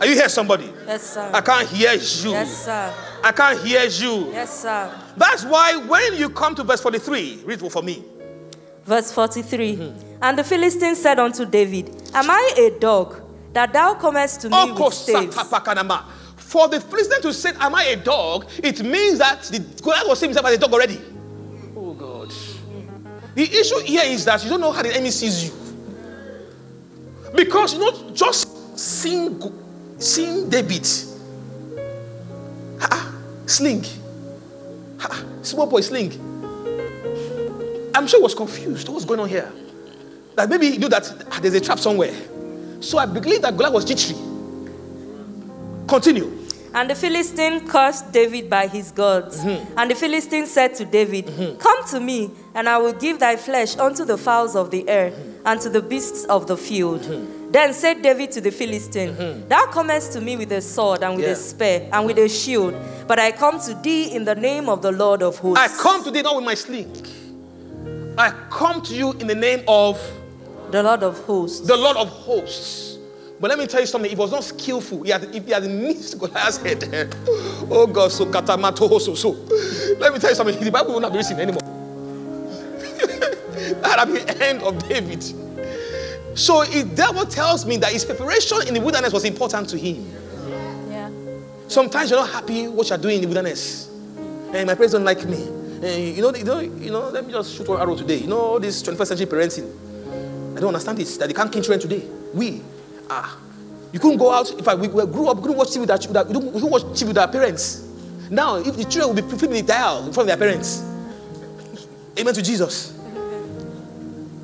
Are 0.00 0.06
you 0.06 0.14
here, 0.14 0.30
somebody? 0.30 0.72
Yes, 0.86 1.02
sir. 1.02 1.30
I 1.32 1.42
can't 1.42 1.68
hear 1.68 1.92
you. 1.92 2.30
Yes, 2.30 2.64
sir. 2.64 2.94
I 3.22 3.32
can't 3.32 3.60
hear 3.60 3.84
you. 3.84 4.32
Yes, 4.32 4.62
sir. 4.62 4.90
That's 5.14 5.44
why 5.44 5.76
when 5.76 6.14
you 6.16 6.30
come 6.30 6.54
to 6.54 6.64
verse 6.64 6.80
43, 6.80 7.42
read 7.44 7.60
for 7.60 7.82
me. 7.82 8.02
Verse 8.86 9.12
43. 9.12 9.76
Mm-hmm. 9.76 10.18
And 10.22 10.38
the 10.38 10.44
Philistine 10.44 10.96
said 10.96 11.18
unto 11.18 11.44
David, 11.44 11.88
Am 12.14 12.30
I 12.30 12.50
a 12.56 12.70
dog 12.78 13.20
that 13.52 13.74
thou 13.74 13.92
comest 13.92 14.40
to 14.40 14.48
me 14.48 14.56
Oko 14.56 14.86
with 14.86 14.94
staves? 14.94 15.36
For 16.36 16.66
the 16.66 16.80
Philistine 16.80 17.20
to 17.20 17.34
say, 17.34 17.50
Am 17.60 17.74
I 17.74 17.84
a 17.84 17.96
dog? 17.96 18.46
It 18.62 18.82
means 18.82 19.18
that 19.18 19.42
the 19.42 19.58
Goliath 19.82 20.08
was 20.08 20.18
seeing 20.18 20.30
himself 20.30 20.46
as 20.46 20.54
a 20.54 20.58
dog 20.58 20.72
already. 20.72 20.98
Oh 21.76 21.92
God. 21.92 22.32
The 23.34 23.42
issue 23.42 23.80
here 23.80 24.02
is 24.04 24.24
that 24.24 24.42
you 24.42 24.48
don't 24.48 24.62
know 24.62 24.72
how 24.72 24.80
the 24.82 24.94
enemy 24.94 25.10
sees 25.10 25.44
you. 25.44 25.52
Because 27.36 27.74
you 27.74 27.80
know, 27.80 28.10
just 28.12 28.78
seeing, 28.78 29.38
Go- 29.38 29.52
seeing 30.00 30.48
David, 30.48 30.86
ah, 32.80 33.14
sling, 33.46 33.84
ah, 35.00 35.24
small 35.42 35.66
boy 35.66 35.80
sling. 35.82 36.12
I'm 37.94 38.06
sure 38.06 38.18
he 38.20 38.22
was 38.22 38.34
confused. 38.34 38.88
What's 38.88 39.04
going 39.04 39.20
on 39.20 39.28
here? 39.28 39.50
That 40.36 40.48
maybe 40.48 40.70
he 40.70 40.78
knew 40.78 40.88
that 40.88 41.04
there's 41.42 41.54
a 41.54 41.60
trap 41.60 41.78
somewhere. 41.78 42.14
So 42.80 42.98
I 42.98 43.06
believe 43.06 43.42
that 43.42 43.56
Goliath 43.56 43.74
was 43.74 43.84
jittery. 43.84 44.16
Continue. 45.86 46.38
And 46.72 46.88
the 46.88 46.94
Philistine 46.94 47.66
cursed 47.66 48.12
David 48.12 48.48
by 48.48 48.68
his 48.68 48.92
gods. 48.92 49.44
Mm-hmm. 49.44 49.76
And 49.76 49.90
the 49.90 49.96
Philistine 49.96 50.46
said 50.46 50.76
to 50.76 50.84
David, 50.84 51.58
Come 51.58 51.84
to 51.88 51.98
me, 51.98 52.30
and 52.54 52.68
I 52.68 52.78
will 52.78 52.92
give 52.92 53.18
thy 53.18 53.34
flesh 53.36 53.76
unto 53.76 54.04
the 54.04 54.16
fowls 54.16 54.54
of 54.54 54.70
the 54.70 54.88
air 54.88 55.10
Mm-hmm. 55.10 55.46
and 55.46 55.60
to 55.62 55.68
the 55.68 55.82
beasts 55.82 56.24
of 56.26 56.46
the 56.46 56.56
field. 56.56 57.02
Then 57.50 57.74
said 57.74 58.02
David 58.02 58.30
to 58.32 58.40
the 58.40 58.50
Philistine, 58.50 59.44
Thou 59.48 59.66
comest 59.72 60.12
to 60.12 60.20
me 60.20 60.36
with 60.36 60.52
a 60.52 60.60
sword 60.60 61.02
and 61.02 61.16
with 61.16 61.24
Mm-hmm. 61.24 61.26
Yeah. 61.26 61.32
a 61.32 61.36
spear 61.36 61.88
and 61.92 62.06
with 62.06 62.18
a 62.18 62.28
shield, 62.28 62.74
but 63.08 63.18
I 63.18 63.32
come 63.32 63.58
to 63.60 63.74
thee 63.74 64.14
in 64.14 64.24
the 64.24 64.34
name 64.36 64.68
of 64.68 64.82
the 64.82 64.92
Lord 64.92 65.22
of 65.22 65.36
hosts. 65.38 65.60
I 65.60 65.82
come 65.82 66.04
today 66.04 66.22
not 66.22 66.36
with 66.36 66.44
my 66.44 66.54
sling. 66.54 66.94
I 68.16 68.30
come 68.50 68.80
to 68.82 68.94
you 68.94 69.12
in 69.14 69.26
the 69.26 69.34
name 69.34 69.64
of 69.66 69.98
the 70.70 70.82
Lord 70.82 71.02
of 71.02 71.18
hosts. 71.24 71.66
the 71.66 71.76
Lord 71.76 71.96
of 71.96 72.08
hosts. 72.08 72.98
But 73.40 73.48
let 73.50 73.58
me 73.58 73.66
tell 73.66 73.80
you 73.80 73.86
something. 73.86 74.10
If 74.10 74.18
he 74.18 74.22
was 74.22 74.30
not 74.32 74.44
skillful, 74.44 75.02
he 75.02 75.10
had, 75.10 75.24
if 75.34 75.44
he 75.46 75.50
had 75.50 75.64
missed 75.64 76.18
Goliath's 76.18 76.58
head, 76.58 76.84
oh 77.70 77.86
God, 77.90 78.12
so 78.12 78.26
katamato 78.26 79.00
so 79.00 79.14
so. 79.14 79.30
Let 79.98 80.12
me 80.12 80.18
tell 80.20 80.30
you 80.30 80.36
something. 80.36 80.62
The 80.62 80.70
Bible 80.70 80.92
will 80.92 81.00
not 81.00 81.10
be 81.10 81.18
written 81.18 81.40
anymore. 81.40 81.62
that 83.80 83.98
had 83.98 84.08
been 84.12 84.26
the 84.26 84.46
end 84.46 84.62
of 84.62 84.78
David. 84.88 85.24
So 86.34 86.62
it 86.62 86.96
therefore 86.96 87.26
tells 87.26 87.66
me 87.66 87.76
that 87.78 87.92
his 87.92 88.04
preparation 88.04 88.58
in 88.66 88.74
the 88.74 88.80
wilderness 88.80 89.12
was 89.12 89.24
important 89.24 89.68
to 89.70 89.78
him. 89.78 90.06
Yeah. 90.88 91.10
Sometimes 91.68 92.10
you're 92.10 92.20
not 92.20 92.30
happy 92.30 92.68
what 92.68 92.88
you're 92.88 92.98
doing 92.98 93.16
in 93.16 93.20
the 93.22 93.26
wilderness. 93.26 93.88
And 94.52 94.66
my 94.66 94.74
parents 94.74 94.92
don't 94.92 95.04
like 95.04 95.24
me. 95.24 95.46
And 95.82 96.16
you 96.16 96.22
know, 96.22 96.34
you 96.34 96.44
know, 96.44 96.60
you 96.60 96.90
know, 96.90 97.08
let 97.08 97.26
me 97.26 97.32
just 97.32 97.56
shoot 97.56 97.68
one 97.68 97.80
arrow 97.80 97.96
today. 97.96 98.18
You 98.18 98.26
know, 98.26 98.58
this 98.58 98.82
21st 98.82 99.06
century 99.06 99.26
parenting. 99.26 100.56
I 100.56 100.60
don't 100.60 100.68
understand 100.68 100.98
this, 100.98 101.16
that 101.16 101.26
they 101.26 101.32
can't 101.34 101.50
kill 101.50 101.62
children 101.62 101.80
today. 101.80 102.06
We, 102.34 102.62
ah, 103.08 103.38
you 103.92 103.98
couldn't 103.98 104.18
go 104.18 104.30
out. 104.30 104.50
If 104.52 104.68
I, 104.68 104.74
we, 104.74 104.88
we 104.88 105.06
grew 105.06 105.28
up, 105.28 105.36
we 105.36 105.42
couldn't 105.42 105.56
watch 105.56 105.68
TV 105.68 105.80
with 105.80 105.90
our, 105.90 105.98
with 105.98 106.16
our, 106.16 106.24
we 106.24 106.52
couldn't 106.52 106.70
watch 106.70 106.82
TV 106.82 107.08
with 107.08 107.18
our 107.18 107.28
parents. 107.28 107.88
Now, 108.30 108.56
if 108.56 108.76
the 108.76 108.84
children 108.84 109.14
will 109.14 109.22
be 109.22 109.28
flipping 109.28 109.50
the 109.50 109.62
dial 109.62 110.06
in 110.06 110.12
front 110.12 110.30
of 110.30 110.38
their 110.38 110.48
parents. 110.48 110.80
Amen 112.18 112.34
to 112.34 112.42
Jesus. 112.42 112.98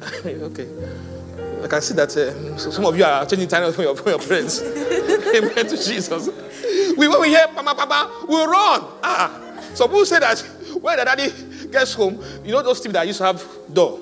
okay. 0.24 0.68
I 1.62 1.68
can 1.68 1.80
see 1.80 1.94
that 1.94 2.16
uh, 2.16 2.58
so 2.58 2.70
some 2.70 2.84
of 2.84 2.96
you 2.96 3.04
are 3.04 3.24
changing 3.26 3.48
time 3.48 3.72
for 3.72 3.82
your, 3.82 3.96
for 3.96 4.10
your 4.10 4.18
parents. 4.18 4.60
Amen 5.34 5.66
to 5.66 5.76
Jesus. 5.76 6.28
We 6.96 7.08
when 7.08 7.20
we 7.20 7.28
hear 7.28 7.46
Papa 7.48 7.74
Papa, 7.74 8.26
we 8.28 8.36
run. 8.36 8.84
Ah, 9.02 9.60
some 9.74 9.88
people 9.88 10.06
say 10.06 10.18
that 10.20 10.38
when 10.80 10.96
the 10.98 11.04
daddy 11.04 11.32
gets 11.70 11.94
home, 11.94 12.22
you 12.44 12.52
know 12.52 12.62
those 12.62 12.80
TV 12.80 12.92
that 12.92 13.06
used 13.06 13.18
to 13.18 13.24
have 13.24 13.44
door. 13.72 14.00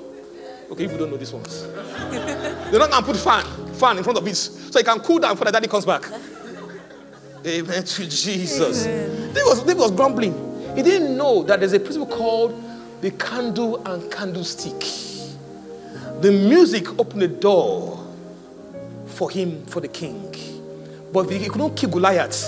Okay, 0.71 0.85
if 0.85 0.91
you 0.91 0.97
don't 0.97 1.11
know 1.11 1.17
these 1.17 1.31
ones, 1.33 1.63
they're 2.11 2.79
not 2.79 2.89
gonna 2.89 3.05
put 3.05 3.17
fan 3.17 3.43
fan 3.73 3.97
in 3.97 4.03
front 4.03 4.17
of 4.17 4.27
it 4.27 4.35
so 4.35 4.79
it 4.79 4.85
can 4.85 4.99
cool 4.99 5.19
down 5.19 5.33
before 5.33 5.45
the 5.45 5.51
daddy 5.51 5.67
comes 5.67 5.85
back. 5.85 6.03
Amen 7.45 7.83
to 7.83 8.09
Jesus. 8.09 8.85
David 8.85 9.43
was, 9.45 9.59
David 9.61 9.77
was 9.77 9.91
grumbling. 9.91 10.33
He 10.75 10.81
didn't 10.81 11.15
know 11.15 11.43
that 11.43 11.59
there's 11.59 11.73
a 11.73 11.79
principle 11.79 12.07
called 12.07 12.61
the 13.01 13.11
candle 13.11 13.85
and 13.85 14.11
candlestick. 14.11 15.14
The 16.21 16.31
music 16.31 16.99
opened 16.99 17.21
the 17.21 17.27
door 17.27 17.99
for 19.07 19.29
him, 19.29 19.65
for 19.65 19.79
the 19.79 19.87
king. 19.87 20.33
But 21.11 21.29
he 21.29 21.47
couldn't 21.47 21.75
kill 21.75 21.89
Goliath. 21.89 22.43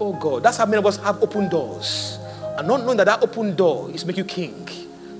Oh 0.00 0.16
God, 0.20 0.42
that's 0.42 0.56
how 0.56 0.66
many 0.66 0.78
of 0.78 0.86
us 0.86 0.96
have 0.98 1.22
open 1.22 1.48
doors. 1.48 2.18
And 2.58 2.66
not 2.66 2.82
knowing 2.82 2.96
that 2.98 3.04
that 3.04 3.22
open 3.22 3.54
door 3.54 3.90
is 3.90 4.04
make 4.04 4.16
you 4.16 4.24
king. 4.24 4.66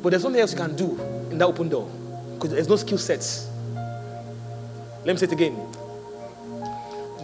But 0.03 0.11
there's 0.11 0.25
nothing 0.25 0.41
else 0.41 0.53
you 0.53 0.59
can 0.59 0.75
do 0.75 0.99
in 1.31 1.39
that 1.39 1.47
open 1.47 1.69
door. 1.69 1.89
Because 2.35 2.51
there's 2.51 2.69
no 2.69 2.77
skill 2.77 2.99
sets. 2.99 3.49
Let 5.05 5.15
me 5.15 5.17
say 5.17 5.27
it 5.27 5.33
again. 5.33 5.57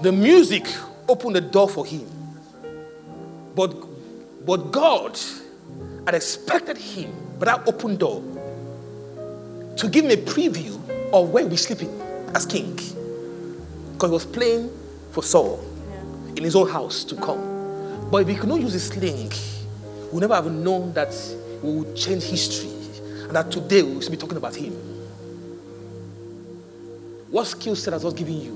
The 0.03 0.12
music 0.12 0.67
opened 1.09 1.37
the 1.37 1.41
door 1.41 1.69
for 1.69 1.85
him. 1.85 2.07
But, 3.55 3.75
but 4.47 4.71
God 4.71 5.19
had 6.07 6.14
expected 6.14 6.79
him 6.79 7.12
but 7.38 7.47
that 7.47 7.69
open 7.69 7.97
door 7.97 8.23
to 9.79 9.88
give 9.88 10.05
him 10.05 10.11
a 10.11 10.17
preview 10.17 10.75
of 11.12 11.31
where 11.31 11.47
we're 11.47 11.57
sleeping 11.57 11.88
as 12.35 12.45
king. 12.45 12.75
Because 13.93 14.11
he 14.11 14.12
was 14.12 14.27
playing 14.27 14.71
for 15.12 15.23
Saul 15.23 15.64
in 16.37 16.45
his 16.45 16.55
own 16.55 16.69
house 16.69 17.05
to 17.05 17.17
come. 17.17 18.09
But 18.11 18.23
if 18.23 18.29
he 18.29 18.35
could 18.37 18.49
not 18.49 18.61
use 18.61 18.73
his 18.73 18.87
sling, 18.88 19.31
we 19.31 20.12
would 20.12 20.21
never 20.21 20.35
have 20.35 20.51
known 20.51 20.93
that 20.95 21.14
we 21.62 21.73
would 21.73 21.97
change 21.97 22.25
history 22.25 22.71
and 23.23 23.33
that 23.37 23.51
today 23.51 23.83
we 23.83 24.01
should 24.03 24.11
be 24.11 24.17
talking 24.17 24.37
about 24.37 24.55
him. 24.57 24.73
What 27.31 27.47
skill 27.47 27.77
set 27.77 27.93
has 27.93 28.03
God 28.03 28.17
given 28.17 28.41
you? 28.41 28.53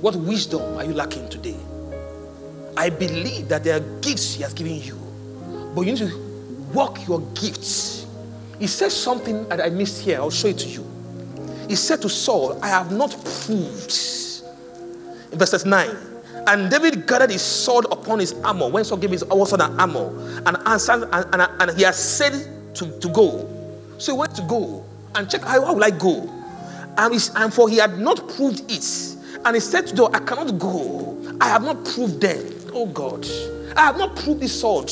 What 0.00 0.14
wisdom 0.14 0.76
are 0.76 0.84
you 0.84 0.92
lacking 0.92 1.28
today? 1.30 1.56
I 2.76 2.90
believe 2.90 3.48
that 3.48 3.64
there 3.64 3.76
are 3.76 4.00
gifts 4.00 4.34
He 4.34 4.42
has 4.42 4.52
given 4.52 4.74
you, 4.74 4.94
But 5.74 5.86
you 5.86 5.92
need 5.92 5.98
to 5.98 6.16
work 6.74 7.06
your 7.08 7.20
gifts. 7.34 7.95
He 8.58 8.66
says 8.66 8.94
something 8.94 9.48
that 9.48 9.60
I 9.60 9.68
missed 9.70 10.02
here. 10.02 10.18
I'll 10.18 10.30
show 10.30 10.48
it 10.48 10.58
to 10.58 10.68
you. 10.68 10.86
He 11.68 11.74
said 11.74 12.00
to 12.02 12.08
Saul, 12.08 12.62
I 12.62 12.68
have 12.68 12.92
not 12.92 13.10
proved. 13.10 13.92
In 15.32 15.38
verses 15.38 15.66
9, 15.66 15.96
and 16.46 16.70
David 16.70 17.06
gathered 17.06 17.30
his 17.30 17.42
sword 17.42 17.86
upon 17.90 18.20
his 18.20 18.32
armor 18.44 18.68
when 18.68 18.84
Saul 18.84 18.98
gave 18.98 19.10
his 19.10 19.22
sword 19.22 19.60
an 19.60 19.80
armor 19.80 20.40
and 20.46 20.56
answered, 20.66 21.08
and, 21.12 21.34
and, 21.34 21.42
and 21.60 21.76
he 21.76 21.82
has 21.82 21.98
said 21.98 22.74
to, 22.74 22.98
to 23.00 23.08
go. 23.08 23.48
So 23.98 24.12
he 24.12 24.18
went 24.18 24.34
to 24.36 24.42
go 24.42 24.84
and 25.14 25.28
check 25.28 25.42
how, 25.42 25.64
how 25.64 25.74
will 25.74 25.84
I 25.84 25.90
go? 25.90 26.32
And, 26.98 27.14
he, 27.14 27.20
and 27.34 27.52
for 27.52 27.68
he 27.68 27.76
had 27.76 27.98
not 27.98 28.28
proved 28.28 28.70
it. 28.70 29.16
And 29.44 29.56
he 29.56 29.60
said 29.60 29.88
to 29.88 29.94
them, 29.94 30.14
I 30.14 30.20
cannot 30.20 30.58
go. 30.58 31.36
I 31.40 31.48
have 31.48 31.62
not 31.62 31.84
proved 31.84 32.20
them. 32.20 32.44
Oh 32.72 32.86
God. 32.86 33.26
I 33.76 33.86
have 33.86 33.98
not 33.98 34.16
proved 34.16 34.40
this 34.40 34.60
sword. 34.60 34.90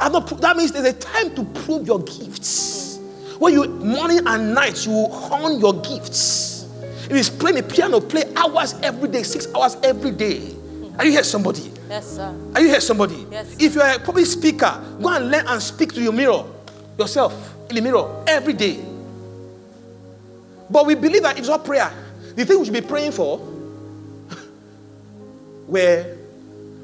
I 0.00 0.04
have 0.04 0.12
not 0.12 0.26
proved, 0.26 0.42
that 0.42 0.56
means 0.56 0.72
there's 0.72 0.86
a 0.86 0.92
time 0.92 1.34
to 1.36 1.44
prove 1.62 1.86
your 1.86 2.00
gifts. 2.00 2.98
When 3.38 3.52
you 3.52 3.68
morning 3.68 4.20
and 4.26 4.54
night, 4.54 4.86
you 4.86 5.06
hone 5.06 5.60
your 5.60 5.74
gifts. 5.82 6.64
If 7.04 7.12
it's 7.12 7.28
playing 7.28 7.58
a 7.58 7.62
piano, 7.62 8.00
play 8.00 8.32
hours 8.34 8.74
every 8.82 9.08
day, 9.08 9.22
six 9.22 9.46
hours 9.54 9.76
every 9.82 10.10
day. 10.10 10.54
Are 10.98 11.04
you 11.04 11.10
here, 11.10 11.24
somebody? 11.24 11.70
Yes, 11.88 12.16
sir. 12.16 12.34
Are 12.54 12.60
you 12.60 12.68
here, 12.68 12.80
somebody? 12.80 13.26
Yes. 13.30 13.56
If 13.58 13.74
you're 13.74 13.86
a 13.86 13.98
public 13.98 14.26
speaker, 14.26 14.82
go 15.00 15.08
and 15.10 15.30
learn 15.30 15.46
and 15.46 15.62
speak 15.62 15.92
to 15.92 16.02
your 16.02 16.12
mirror, 16.12 16.44
yourself, 16.98 17.54
in 17.68 17.76
the 17.76 17.82
mirror, 17.82 18.24
every 18.26 18.52
day. 18.52 18.80
But 20.70 20.86
we 20.86 20.94
believe 20.94 21.22
that 21.22 21.38
it's 21.38 21.48
not 21.48 21.64
prayer. 21.64 21.92
The 22.34 22.44
thing 22.44 22.58
we 22.58 22.64
should 22.64 22.74
be 22.74 22.80
praying 22.80 23.12
for, 23.12 23.38
we're, 25.66 26.16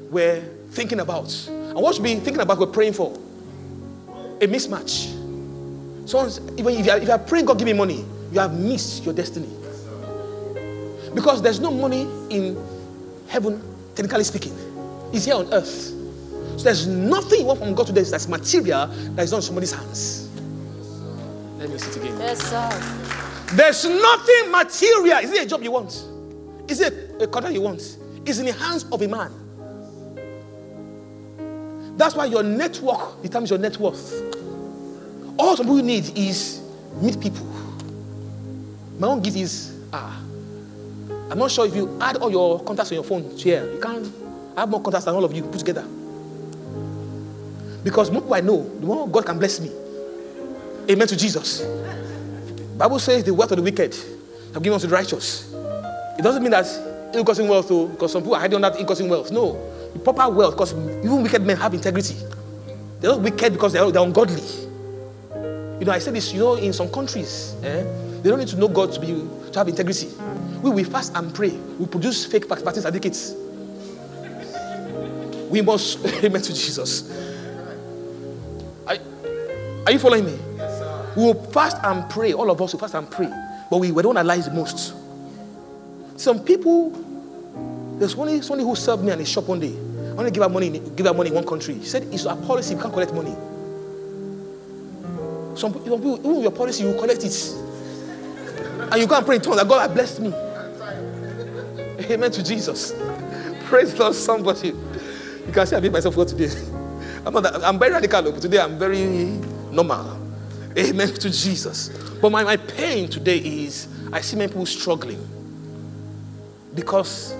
we're 0.09 0.41
thinking 0.69 0.99
about. 0.99 1.31
And 1.71 1.81
what 1.81 1.95
should 1.95 2.03
be 2.03 2.15
thinking 2.15 2.41
about, 2.41 2.59
we're 2.59 2.67
praying 2.67 2.93
for? 2.93 3.17
A 4.41 4.47
mismatch. 4.47 5.17
So 6.07 6.27
even 6.57 6.73
if 6.75 6.85
you, 6.85 6.91
are, 6.91 6.97
if 6.97 7.05
you 7.05 7.11
are 7.11 7.19
praying, 7.19 7.45
God 7.45 7.57
give 7.57 7.65
me 7.65 7.73
money, 7.73 8.03
you 8.31 8.39
have 8.39 8.53
missed 8.53 9.05
your 9.05 9.13
destiny. 9.13 9.47
Because 11.15 11.41
there's 11.41 11.61
no 11.61 11.71
money 11.71 12.01
in 12.29 12.61
heaven, 13.27 13.61
technically 13.95 14.25
speaking. 14.25 14.53
It's 15.13 15.25
here 15.25 15.35
on 15.35 15.53
earth. 15.53 15.93
So 16.57 16.63
there's 16.65 16.87
nothing 16.87 17.39
you 17.39 17.45
want 17.45 17.59
from 17.59 17.73
God 17.73 17.87
today 17.87 18.03
that's 18.03 18.27
material 18.27 18.87
that 18.87 19.23
is 19.23 19.31
not 19.31 19.37
in 19.37 19.43
somebody's 19.43 19.71
hands. 19.71 20.29
Let 21.57 21.69
me 21.69 21.77
sit 21.77 21.95
again. 21.95 22.17
Yes, 22.19 22.41
sir. 22.41 23.55
There's 23.55 23.85
nothing 23.85 24.51
material. 24.51 25.19
Is 25.19 25.31
it 25.31 25.45
a 25.45 25.45
job 25.45 25.63
you 25.63 25.71
want? 25.71 26.05
Is 26.67 26.81
it 26.81 27.21
a 27.21 27.27
contract 27.27 27.53
you 27.53 27.61
want? 27.61 27.97
It's 28.25 28.39
in 28.39 28.45
the 28.45 28.53
hands 28.53 28.85
of 28.91 29.01
a 29.01 29.07
man. 29.07 29.31
That's 31.97 32.15
why 32.15 32.25
your 32.25 32.43
network 32.43 33.21
determines 33.21 33.49
your 33.49 33.59
net 33.59 33.77
worth. 33.77 34.11
All 35.37 35.55
some 35.55 35.65
people 35.65 35.83
need 35.83 36.17
is 36.17 36.61
meet 37.01 37.19
people. 37.19 37.45
My 38.97 39.07
own 39.07 39.21
gift 39.21 39.37
is 39.37 39.75
ah. 39.91 40.19
I'm 41.29 41.37
not 41.37 41.51
sure 41.51 41.65
if 41.65 41.75
you 41.75 41.97
add 42.01 42.17
all 42.17 42.29
your 42.29 42.63
contacts 42.63 42.91
on 42.91 42.95
your 42.95 43.03
phone 43.03 43.23
here, 43.37 43.71
you 43.71 43.79
can't 43.79 44.11
have 44.57 44.69
more 44.69 44.81
contacts 44.81 45.05
than 45.05 45.15
all 45.15 45.23
of 45.23 45.33
you 45.33 45.43
put 45.43 45.59
together. 45.59 45.85
Because 47.83 48.11
more 48.11 48.21
people 48.21 48.35
I 48.35 48.41
know, 48.41 48.63
the 48.79 48.85
more 48.85 49.07
God 49.07 49.25
can 49.25 49.39
bless 49.39 49.59
me. 49.59 49.71
Amen 50.89 51.07
to 51.07 51.15
Jesus. 51.15 51.61
Bible 52.77 52.99
says 52.99 53.23
the 53.23 53.33
wealth 53.33 53.51
of 53.51 53.57
the 53.57 53.63
wicked 53.63 53.95
have 54.53 54.61
given 54.61 54.73
unto 54.73 54.87
the 54.87 54.93
righteous. 54.93 55.53
It 56.17 56.21
doesn't 56.21 56.43
mean 56.43 56.51
that 56.51 56.67
ill-causing 57.13 57.47
wealth, 57.47 57.69
though, 57.69 57.87
because 57.87 58.11
some 58.11 58.21
people 58.21 58.35
are 58.35 58.39
hiding 58.39 58.55
on 58.55 58.61
that 58.61 58.79
ill-causing 58.79 59.07
wealth. 59.07 59.31
No, 59.31 59.55
proper 59.99 60.29
wealth, 60.29 60.55
because 60.55 60.73
even 60.73 61.23
wicked 61.23 61.41
men 61.41 61.57
have 61.57 61.73
integrity. 61.73 62.15
They're 62.99 63.11
not 63.11 63.21
wicked 63.21 63.53
because 63.53 63.73
they're, 63.73 63.89
they're 63.91 64.03
ungodly. 64.03 64.43
You 65.79 65.85
know, 65.85 65.91
I 65.91 65.99
said 65.99 66.13
this, 66.13 66.31
you 66.33 66.39
know, 66.39 66.55
in 66.55 66.73
some 66.73 66.91
countries, 66.91 67.55
eh, 67.63 67.83
they 68.21 68.29
don't 68.29 68.39
need 68.39 68.47
to 68.49 68.57
know 68.57 68.67
God 68.67 68.91
to 68.93 68.99
be 68.99 69.07
to 69.07 69.59
have 69.59 69.67
integrity. 69.67 70.09
We 70.61 70.69
we 70.69 70.83
fast 70.83 71.15
and 71.15 71.33
pray. 71.33 71.49
We 71.79 71.87
produce 71.87 72.25
fake 72.25 72.47
party 72.47 72.79
certificates. 72.79 73.33
We 75.49 75.61
must, 75.61 76.05
amen 76.23 76.41
to 76.43 76.53
Jesus. 76.53 77.11
Are, 78.87 78.95
are 79.85 79.91
you 79.91 79.99
following 79.99 80.25
me? 80.25 80.39
We 81.15 81.23
will 81.23 81.43
fast 81.51 81.77
and 81.83 82.09
pray. 82.09 82.33
All 82.33 82.49
of 82.49 82.61
us 82.61 82.73
will 82.73 82.79
fast 82.79 82.93
and 82.93 83.09
pray. 83.09 83.29
But 83.69 83.77
we, 83.77 83.91
we 83.91 84.01
don't 84.01 84.15
analyze 84.17 84.45
the 84.45 84.53
most. 84.53 84.93
Some 86.15 86.39
people, 86.39 86.91
there's 88.01 88.15
only 88.15 88.41
somebody 88.41 88.67
who 88.67 88.75
served 88.75 89.03
me 89.03 89.11
in 89.11 89.21
a 89.21 89.25
shop 89.25 89.47
one 89.47 89.59
day. 89.59 89.75
I 90.09 90.13
want 90.13 90.27
to 90.27 90.31
give 90.31 90.41
her 90.41 90.49
money, 90.49 90.79
give 90.95 91.05
her 91.05 91.13
money 91.13 91.29
in 91.29 91.35
one 91.35 91.45
country. 91.45 91.75
He 91.75 91.85
said 91.85 92.01
it's 92.11 92.25
our 92.25 92.35
policy, 92.35 92.73
we 92.73 92.81
can't 92.81 92.91
collect 92.91 93.13
money. 93.13 93.35
Some, 95.55 95.71
some 95.71 95.83
people, 95.83 96.17
even 96.19 96.41
your 96.41 96.51
policy, 96.51 96.83
you 96.83 96.93
collect 96.95 97.23
it. 97.23 97.53
And 98.91 98.99
you 98.99 99.05
go 99.05 99.15
and 99.15 99.23
pray 99.23 99.35
in 99.35 99.41
tongues 99.43 99.57
that 99.57 99.67
God 99.67 99.81
has 99.81 99.91
blessed 99.91 100.19
me. 100.19 100.33
Amen 102.11 102.31
to 102.31 102.43
Jesus. 102.43 102.95
Praise 103.65 103.95
Lord, 103.99 104.15
somebody. 104.15 104.69
You 104.69 105.53
can 105.53 105.67
see 105.67 105.75
I 105.75 105.79
made 105.79 105.91
myself 105.91 106.17
well 106.17 106.25
today. 106.25 106.49
I'm, 107.23 107.35
not 107.35 107.43
that, 107.43 107.63
I'm 107.63 107.77
very 107.77 107.91
radical, 107.91 108.31
but 108.31 108.41
today 108.41 108.61
I'm 108.61 108.79
very 108.79 109.05
normal. 109.71 110.19
Amen 110.75 111.13
to 111.13 111.29
Jesus. 111.29 111.89
But 112.19 112.31
my, 112.31 112.43
my 112.43 112.57
pain 112.57 113.09
today 113.09 113.37
is 113.37 113.87
I 114.11 114.21
see 114.21 114.37
many 114.37 114.47
people 114.47 114.65
struggling 114.65 115.19
because 116.73 117.35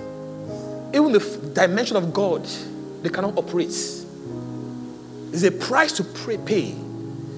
even 0.94 1.12
the 1.12 1.52
dimension 1.54 1.98
of 1.98 2.14
God, 2.14 2.46
they 3.02 3.10
cannot 3.10 3.38
operate. 3.38 3.76
There's 5.30 5.44
a 5.44 5.52
price 5.52 5.92
to 5.94 6.04
pray, 6.04 6.38
pay. 6.38 6.76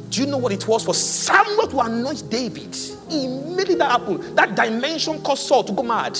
Do 0.09 0.21
you 0.21 0.27
know 0.27 0.37
what 0.37 0.51
it 0.51 0.67
was 0.67 0.83
for 0.83 0.93
Samuel 0.93 1.67
to 1.67 1.79
anoint 1.79 2.29
David? 2.29 2.75
Immediately 3.09 3.75
that 3.75 3.91
happened, 3.91 4.37
that 4.37 4.55
dimension 4.55 5.21
caused 5.21 5.43
Saul 5.47 5.63
to 5.63 5.73
go 5.73 5.83
mad. 5.83 6.17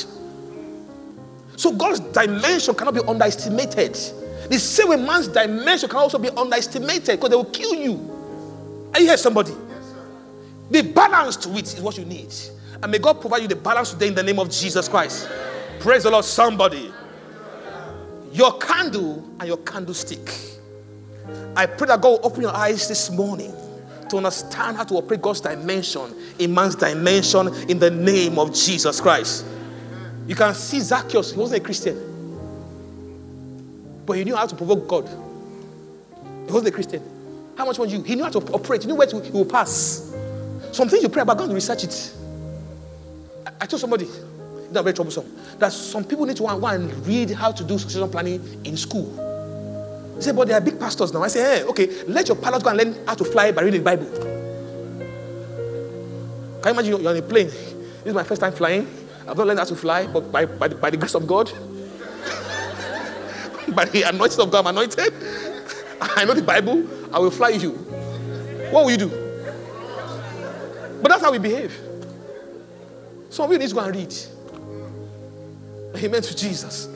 So 1.56 1.72
God's 1.72 2.00
dimension 2.00 2.74
cannot 2.76 2.94
be 2.94 3.02
underestimated. 3.02 3.94
The 4.50 4.60
same 4.60 4.90
way 4.90 4.98
man's 4.98 5.28
dimension 5.28 5.90
can 5.90 6.00
also 6.00 6.20
be 6.20 6.30
underestimated 6.30 7.20
because 7.20 7.30
they 7.30 7.36
will 7.36 7.46
kill 7.46 7.76
you. 7.76 8.90
Are 8.94 9.00
you 9.00 9.08
here, 9.08 9.18
somebody? 9.18 9.54
The 10.70 10.82
balance 10.82 11.36
to 11.38 11.50
it 11.56 11.74
is 11.74 11.82
what 11.82 11.98
you 11.98 12.06
need. 12.06 12.34
And 12.82 12.92
may 12.92 13.00
God 13.00 13.22
provide 13.22 13.42
you 13.44 13.48
the 13.48 13.56
balance 13.56 13.92
today 13.92 14.08
in 14.08 14.16
the 14.16 14.24
name 14.24 14.40
of 14.40 14.50
Jesus 14.50 14.88
Christ. 14.88 15.30
Praise 15.80 16.04
the 16.04 16.12
Lord, 16.12 16.26
somebody. 16.26 16.92
Your 18.34 18.58
candle 18.58 19.24
and 19.40 19.48
your 19.48 19.58
candlestick. 19.58 20.34
I 21.56 21.68
pray 21.68 21.88
that 21.88 22.02
God 22.02 22.10
will 22.10 22.26
open 22.26 22.42
your 22.42 22.56
eyes 22.56 22.88
this 22.88 23.12
morning 23.12 23.54
to 24.10 24.18
understand 24.18 24.76
how 24.78 24.84
to 24.84 24.96
operate 24.96 25.22
God's 25.22 25.42
dimension 25.42 26.14
in 26.40 26.54
man's 26.54 26.76
dimension 26.76 27.48
in 27.70 27.78
the 27.78 27.92
name 27.92 28.40
of 28.40 28.54
Jesus 28.54 29.00
Christ. 29.00 29.46
You 30.28 30.36
can 30.36 30.54
see 30.56 30.80
Zacchaeus, 30.80 31.32
he 31.32 31.38
wasn't 31.38 31.62
a 31.62 31.64
Christian, 31.64 31.96
but 34.06 34.18
he 34.18 34.24
knew 34.24 34.36
how 34.36 34.48
to 34.48 34.56
provoke 34.56 34.88
God. 34.88 35.08
He 36.48 36.52
wasn't 36.52 36.70
a 36.70 36.72
Christian. 36.72 37.04
How 37.56 37.66
much 37.66 37.78
more 37.78 37.86
you? 37.86 38.02
He 38.02 38.16
knew 38.16 38.24
how 38.24 38.32
to 38.32 38.40
operate, 38.54 38.82
he 38.82 38.88
knew 38.88 38.96
where 38.96 39.08
to, 39.08 39.22
he 39.22 39.32
will 39.32 39.46
pass. 39.46 40.12
Some 40.72 40.90
things 40.90 41.04
you 41.04 41.10
pray 41.10 41.22
about, 41.22 41.38
God 41.38 41.46
and 41.46 41.54
research 41.54 41.84
it. 41.84 42.14
I, 43.46 43.52
I 43.62 43.66
told 43.68 43.80
somebody, 43.80 44.08
that's 44.74 44.84
very 44.84 44.94
troublesome, 44.94 45.26
that 45.60 45.72
some 45.72 46.04
people 46.04 46.26
need 46.26 46.36
to 46.38 46.44
go 46.44 46.66
and 46.66 47.08
read 47.08 47.32
how 47.32 47.52
to 47.52 47.64
do 47.64 47.78
succession 47.78 48.10
planning 48.10 48.42
in 48.64 48.76
school. 48.78 49.06
He 50.16 50.22
said, 50.22 50.36
but 50.36 50.48
they 50.48 50.54
are 50.54 50.62
big 50.62 50.80
pastors 50.80 51.14
now. 51.14 51.24
I 51.24 51.28
say, 51.28 51.42
hey, 51.42 51.64
okay, 51.64 52.04
let 52.08 52.28
your 52.28 52.38
pilot 52.38 52.64
go 52.64 52.70
and 52.70 52.78
learn 52.78 53.06
how 53.08 53.16
to 53.16 53.24
fly 53.24 53.52
by 53.52 53.62
reading 53.64 53.84
the 53.84 53.86
Bible. 53.86 54.06
Can 56.62 56.66
you 56.66 56.80
imagine 56.80 57.02
you're 57.02 57.10
on 57.10 57.18
a 57.18 57.22
plane? 57.22 57.48
This 57.48 58.06
is 58.06 58.14
my 58.14 58.24
first 58.24 58.42
time 58.42 58.54
flying. 58.54 58.88
I've 59.28 59.38
not 59.38 59.48
learned 59.48 59.60
how 59.60 59.66
to 59.66 59.76
fly, 59.76 60.08
but 60.08 60.32
by, 60.32 60.46
by, 60.46 60.68
the, 60.68 60.76
by 60.76 60.90
the 60.90 60.98
grace 60.98 61.16
of 61.16 61.26
God, 61.26 61.52
by 63.76 63.86
the 63.86 64.04
anointing 64.04 64.40
of 64.40 64.52
God, 64.52 64.60
I'm 64.60 64.68
anointed. 64.68 65.14
I 66.02 66.26
know 66.26 66.34
the 66.34 66.42
Bible. 66.42 66.88
I 67.14 67.20
will 67.20 67.32
fly 67.32 67.50
you. 67.50 67.72
What 68.72 68.86
will 68.86 68.92
you 68.92 68.98
do? 68.98 69.10
But 71.02 71.10
that's 71.10 71.22
how 71.22 71.32
we 71.32 71.38
behave. 71.38 71.78
Some 73.30 73.46
of 73.46 73.52
you 73.52 73.58
need 73.58 73.70
to 73.70 73.76
go 73.76 73.82
and 73.82 73.96
read. 73.96 74.14
Amen 75.96 76.22
to 76.22 76.36
Jesus. 76.36 76.90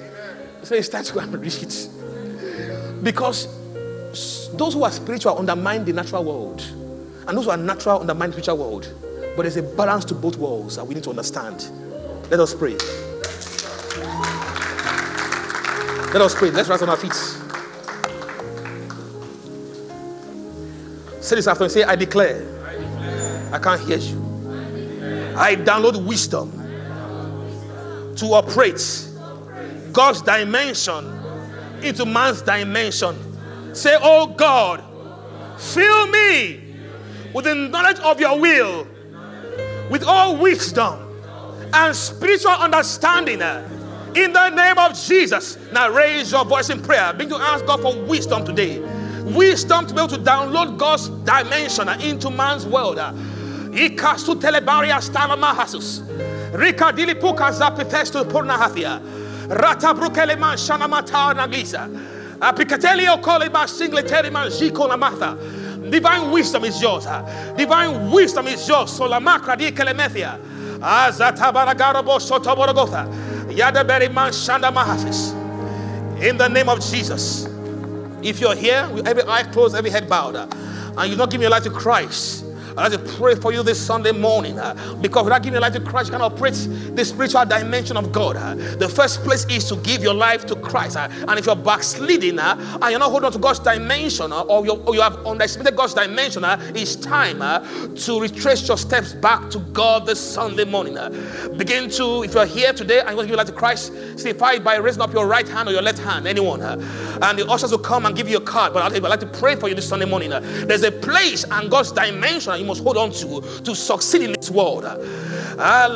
So 0.64 0.76
it's 0.76 0.90
time 0.90 1.04
to 1.04 1.14
go 1.14 1.20
and 1.20 1.34
read 1.34 1.54
it. 1.54 1.90
Because 3.04 3.48
those 4.58 4.74
who 4.74 4.84
are 4.84 4.92
spiritual 4.92 5.38
undermine 5.38 5.86
the 5.86 5.94
natural 5.94 6.24
world, 6.24 6.62
and 7.28 7.38
those 7.38 7.46
who 7.46 7.52
are 7.52 7.58
natural 7.58 8.02
undermine 8.02 8.32
the 8.32 8.34
spiritual 8.34 8.58
world. 8.58 8.94
But 9.36 9.44
there's 9.44 9.58
a 9.58 9.64
balance 9.64 10.04
to 10.06 10.16
both 10.16 10.38
worlds 10.38 10.78
that 10.78 10.86
we 10.86 10.96
need 10.96 11.04
to 11.04 11.12
understand. 11.12 11.70
Let 12.32 12.40
us 12.40 12.56
pray. 12.56 12.76
Let 16.14 16.22
us 16.22 16.34
pray. 16.34 16.50
Let's 16.50 16.70
rise 16.70 16.82
on 16.82 16.90
our 16.90 16.98
feet. 16.98 17.14
Say 21.22 21.36
this 21.36 21.48
after 21.48 21.66
me. 21.66 21.70
say, 21.70 21.84
I 21.84 21.96
declare 21.96 22.42
I 23.52 23.60
can't 23.60 23.82
hear 23.82 23.98
you. 23.98 24.18
I 25.38 25.56
download 25.56 26.04
wisdom 26.06 26.52
to 28.18 28.26
operate 28.34 29.08
God's 29.92 30.22
dimension 30.22 31.06
into 31.82 32.06
man's 32.06 32.42
dimension. 32.42 33.16
Say, 33.74 33.96
Oh 34.00 34.28
God, 34.28 34.84
Fill 35.58 36.08
me 36.08 36.62
with 37.34 37.46
the 37.46 37.56
knowledge 37.56 38.00
of 38.00 38.20
your 38.20 38.40
will, 38.40 38.88
with 39.90 40.04
all 40.04 40.38
wisdom 40.38 41.04
and 41.74 41.96
spiritual 41.96 42.52
understanding. 42.52 43.42
In 44.16 44.34
the 44.34 44.50
name 44.50 44.78
of 44.78 44.98
Jesus. 44.98 45.58
Now 45.72 45.90
raise 45.92 46.32
your 46.32 46.46
voice 46.46 46.70
in 46.70 46.82
prayer. 46.82 47.12
Begin 47.14 47.38
to 47.38 47.44
ask 47.44 47.66
God 47.66 47.82
for 47.82 48.00
wisdom 48.04 48.46
today. 48.46 48.80
Wisdom 49.24 49.86
to 49.88 49.94
be 49.94 50.00
able 50.00 50.10
to 50.10 50.18
download 50.18 50.78
God's 50.78 51.10
dimension 51.10 51.90
into 52.02 52.30
man's 52.30 52.66
world. 52.66 52.98
Ikastu 52.98 54.40
telebaria 54.40 55.02
stana 55.02 55.38
mahasus. 55.38 56.02
Rika 56.54 56.92
dilipuka 56.92 57.52
zapifestu 57.52 58.26
purnahathia. 58.26 59.02
Rata 59.50 59.94
brukele 59.94 60.38
man 60.40 60.58
shana 60.58 60.88
mata 60.90 61.34
nagisa. 61.34 61.90
Apicatelio 62.40 63.18
koleba 63.22 63.68
singleteri 63.68 64.32
man 64.32 64.50
ziko 64.50 64.88
namatha. 64.88 65.38
Divine 65.90 66.32
wisdom 66.32 66.66
is 66.66 66.82
yours. 66.82 67.08
Divine 67.56 68.12
wisdom 68.12 68.48
is 68.48 68.68
yours. 68.68 68.92
Solamakra 68.92 69.58
di 69.58 69.72
kelemethia. 69.72 70.38
Azatabaragaro 70.80 72.20
sotoborogotha. 72.20 73.08
Yadaberi 73.52 74.14
man 74.14 74.32
shanda 74.32 74.72
mahasis. 74.74 75.34
In 76.22 76.38
the 76.38 76.48
name 76.48 76.70
of 76.70 76.80
Jesus. 76.80 77.48
If 78.24 78.42
you're 78.42 78.56
here 78.56 78.90
with 78.92 79.08
every 79.08 79.24
eye 79.24 79.44
closed, 79.44 79.76
every 79.76 79.92
head 79.92 80.10
bowed, 80.10 80.36
and 80.36 81.08
you've 81.08 81.20
not 81.20 81.30
given 81.30 81.44
your 81.44 81.52
life 81.52 81.64
to 81.64 81.70
Christ, 81.70 82.44
Like 82.78 82.92
to 82.92 83.00
pray 83.00 83.34
for 83.34 83.52
you 83.52 83.64
this 83.64 83.84
Sunday 83.84 84.12
morning 84.12 84.60
uh, 84.60 84.76
because 85.02 85.24
without 85.24 85.42
giving 85.42 85.54
your 85.54 85.62
life 85.62 85.74
to 85.74 85.80
Christ, 85.80 86.10
you 86.10 86.12
cannot 86.12 86.34
operate 86.34 86.54
the 86.54 87.04
spiritual 87.04 87.44
dimension 87.44 87.98
of 87.98 88.12
God. 88.12 88.36
Uh, 88.36 88.54
the 88.76 88.88
first 88.88 89.24
place 89.24 89.46
is 89.46 89.68
to 89.70 89.78
give 89.78 90.04
your 90.04 90.14
life 90.14 90.46
to 90.46 90.56
Christ. 90.56 90.96
Uh, 90.96 91.10
and 91.28 91.40
if 91.40 91.48
you're 91.48 91.56
backsliding 91.56 92.38
uh, 92.38 92.78
and 92.80 92.92
you're 92.92 93.00
not 93.00 93.10
holding 93.10 93.26
on 93.26 93.32
to 93.32 93.40
God's 93.40 93.58
dimension 93.58 94.32
uh, 94.32 94.42
or, 94.42 94.70
or, 94.70 94.94
you 94.94 95.02
have 95.02 95.26
underestimated 95.26 95.76
God's 95.76 95.96
dimension, 95.96 96.44
uh, 96.44 96.62
it's 96.76 96.96
time 96.96 97.40
to 97.96 98.22
retrace 98.22 98.68
your 98.68 98.78
steps 98.78 99.12
back 99.12 99.50
to 99.50 99.60
God 99.60 100.06
this 100.06 100.20
Sunday 100.20 100.66
morning. 100.66 101.00
begin 101.58 101.90
to, 101.90 102.24
if 102.24 102.36
you're 102.36 102.46
here 102.46 102.74
today 102.74 103.00
and 103.00 103.10
you 103.10 103.16
want 103.16 103.22
to 103.22 103.24
give 103.26 103.30
your 103.30 103.38
life 103.38 103.48
to 103.48 103.54
Christ, 103.54 103.92
signify 104.20 104.60
by 104.60 104.76
raising 104.76 105.02
up 105.02 105.14
your 105.14 105.26
right 105.26 105.48
hand 105.50 105.68
or 105.68 105.72
your 105.72 105.82
left 105.82 105.98
hand, 105.98 106.28
anyone. 106.28 106.62
and 106.62 107.40
the 107.40 107.48
ushers 107.50 107.72
will 107.72 107.80
come 107.80 108.06
and 108.06 108.16
give 108.16 108.30
you 108.30 108.38
a 108.38 108.42
card. 108.42 108.72
But 108.72 108.94
I'd 108.94 109.02
like 109.02 109.20
to 109.22 109.26
pray 109.26 109.56
for 109.56 109.68
you 109.68 109.74
this 109.74 109.90
Sunday 109.90 110.06
morning. 110.06 110.30
there's 110.30 110.84
a 110.84 110.92
place 110.92 111.44
and 111.44 111.72
God's 111.72 111.92
dimension 111.92 112.67
must 112.68 112.84
hold 112.84 112.98
on 112.98 113.12
to 113.12 113.42
to 113.64 113.76
succeed 113.76 114.22
in 114.24 114.34
this 114.34 114.52
world. 114.52 114.86
Ah, 115.60 115.88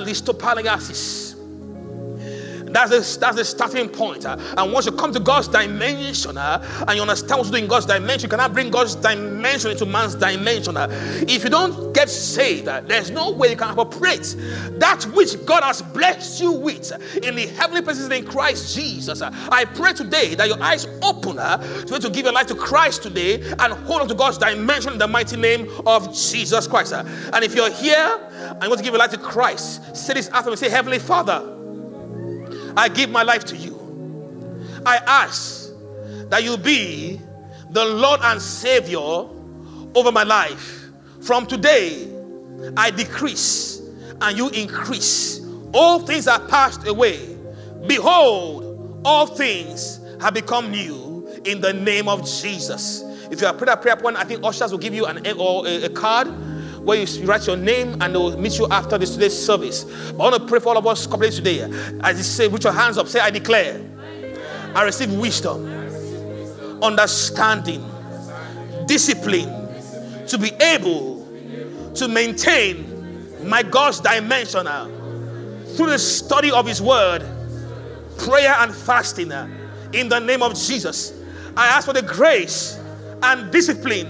that's 2.72 2.89
the, 2.89 3.19
that's 3.19 3.36
the 3.36 3.45
starting 3.45 3.89
point. 3.89 4.26
And 4.26 4.72
once 4.72 4.86
you 4.86 4.91
come 4.93 5.11
to 5.13 5.19
God's 5.19 5.47
dimension 5.47 6.38
uh, 6.38 6.86
and 6.88 6.95
you 6.95 7.01
understand 7.01 7.39
what's 7.39 7.51
doing 7.51 7.67
God's 7.67 7.86
dimension, 7.86 8.28
you 8.28 8.30
cannot 8.30 8.53
bring 8.53 8.72
God's 8.72 8.95
dimension 8.95 9.72
into 9.72 9.86
man's 9.86 10.15
dimension. 10.15 10.78
Uh, 10.78 10.88
if 11.28 11.43
you 11.43 11.49
don't 11.49 11.90
get 12.02 12.10
saved, 12.10 12.66
there's 12.66 13.12
no 13.12 13.32
way 13.32 13.52
you 13.52 13.56
can 13.56 13.78
operate 13.78 14.36
that 14.80 15.04
which 15.14 15.45
God 15.45 15.64
has 15.64 15.82
blessed 15.82 16.41
you 16.41 16.52
with 16.52 16.91
in 17.24 17.36
the 17.36 17.47
heavenly 17.47 17.82
places 17.82 18.10
in 18.10 18.26
Christ 18.26 18.76
Jesus. 18.76 19.22
I 19.22 19.66
pray 19.66 19.93
today 19.93 20.34
that 20.36 20.47
your 20.47 20.62
eyes 20.62 20.88
open 21.04 21.36
to, 21.36 21.99
to 21.99 22.10
give 22.10 22.26
your 22.26 22.34
life 22.34 22.47
to 22.47 22.56
Christ 22.56 23.04
today 23.04 23.41
and 23.60 23.74
hold 23.74 24.02
on 24.02 24.08
to 24.08 24.16
God's 24.16 24.39
dimension 24.39 24.93
in 24.93 24.99
the 24.99 25.08
mighty 25.08 25.38
name 25.38 25.70
of 25.86 26.16
Jesus 26.16 26.68
Christ. 26.68 26.93
and 26.93 27.43
if 27.43 27.54
you're 27.54 27.72
here 27.72 28.20
and 28.32 28.64
you 28.64 28.70
want 28.70 28.80
to 28.80 28.84
give 28.84 28.93
your 28.93 28.99
life 28.99 29.12
to 29.12 29.18
Christ, 29.18 29.95
say 29.95 30.16
this 30.16 30.28
after 30.30 30.49
me 30.49 30.56
say, 30.56 30.70
Heavenly 30.70 30.99
Father. 30.99 31.58
I 32.76 32.88
give 32.88 33.10
my 33.10 33.24
life 33.24 33.43
to 33.45 33.58
you. 33.58 33.78
I 34.86 34.97
ask 35.06 35.72
that 36.30 36.43
you 36.43 36.58
be 36.58 37.20
the 37.70 37.84
Lord 37.86 38.22
and 38.24 38.41
Savior 38.41 38.97
over 38.97 40.12
my 40.12 40.24
life. 40.24 40.80
From 41.22 41.45
today, 41.45 42.07
I 42.76 42.89
decrease 42.89 43.82
and 44.22 44.38
you 44.38 44.49
increase. 44.49 45.41
All 45.74 45.99
things 45.99 46.28
are 46.28 46.39
passed 46.47 46.88
away. 46.88 47.38
Behold, 47.88 49.01
all 49.05 49.28
things 49.28 49.99
have 50.19 50.34
become 50.34 50.72
new 50.72 51.28
in 51.45 51.61
the 51.61 51.74
name 51.74 52.07
of 52.07 52.26
Jesus. 52.26 53.03
If 53.32 53.41
you 53.41 53.47
are 53.47 53.53
praying 53.53 53.67
that 53.67 53.82
prayer 53.82 53.95
point, 53.95 54.17
I 54.17 54.24
think 54.24 54.43
ushers 54.43 54.72
will 54.72 54.80
give 54.80 54.93
you 54.93 55.05
an 55.05 55.26
egg 55.26 55.38
or 55.38 55.65
a, 55.67 55.86
a 55.86 55.89
card 55.89 56.28
where 56.84 57.01
you 57.01 57.26
write 57.26 57.45
your 57.45 57.57
name 57.57 58.01
and 58.01 58.13
they 58.13 58.17
will 58.17 58.38
meet 58.38 58.57
you 58.57 58.67
after 58.69 58.97
this 58.97 59.13
today's 59.13 59.38
service. 59.38 59.84
But 59.84 60.24
I 60.24 60.30
want 60.32 60.36
to 60.41 60.47
pray 60.47 60.59
for 60.59 60.69
all 60.69 60.78
of 60.78 60.88
us 60.88 61.05
completely 61.05 61.38
today. 61.38 61.61
As 62.01 62.17
you 62.17 62.24
say, 62.24 62.49
put 62.49 62.63
your 62.63 62.74
hands 62.74 62.97
up, 62.97 63.07
say, 63.07 63.19
I 63.19 63.30
declare, 63.30 63.80
I 64.76 64.84
receive 64.84 65.13
wisdom, 65.13 65.67
understanding, 66.82 67.86
discipline 68.88 69.61
to 70.28 70.38
be 70.38 70.51
able 70.61 71.28
to 71.95 72.07
maintain 72.07 73.47
my 73.47 73.63
God's 73.63 73.99
dimension 73.99 74.67
through 75.76 75.88
the 75.88 75.99
study 75.99 76.51
of 76.51 76.67
His 76.67 76.82
Word, 76.82 77.24
prayer, 78.17 78.55
and 78.59 78.74
fasting. 78.74 79.32
In 79.93 80.09
the 80.09 80.19
name 80.19 80.41
of 80.41 80.55
Jesus, 80.55 81.13
I 81.57 81.67
ask 81.67 81.86
for 81.86 81.93
the 81.93 82.01
grace 82.01 82.80
and 83.24 83.51
discipline 83.51 84.07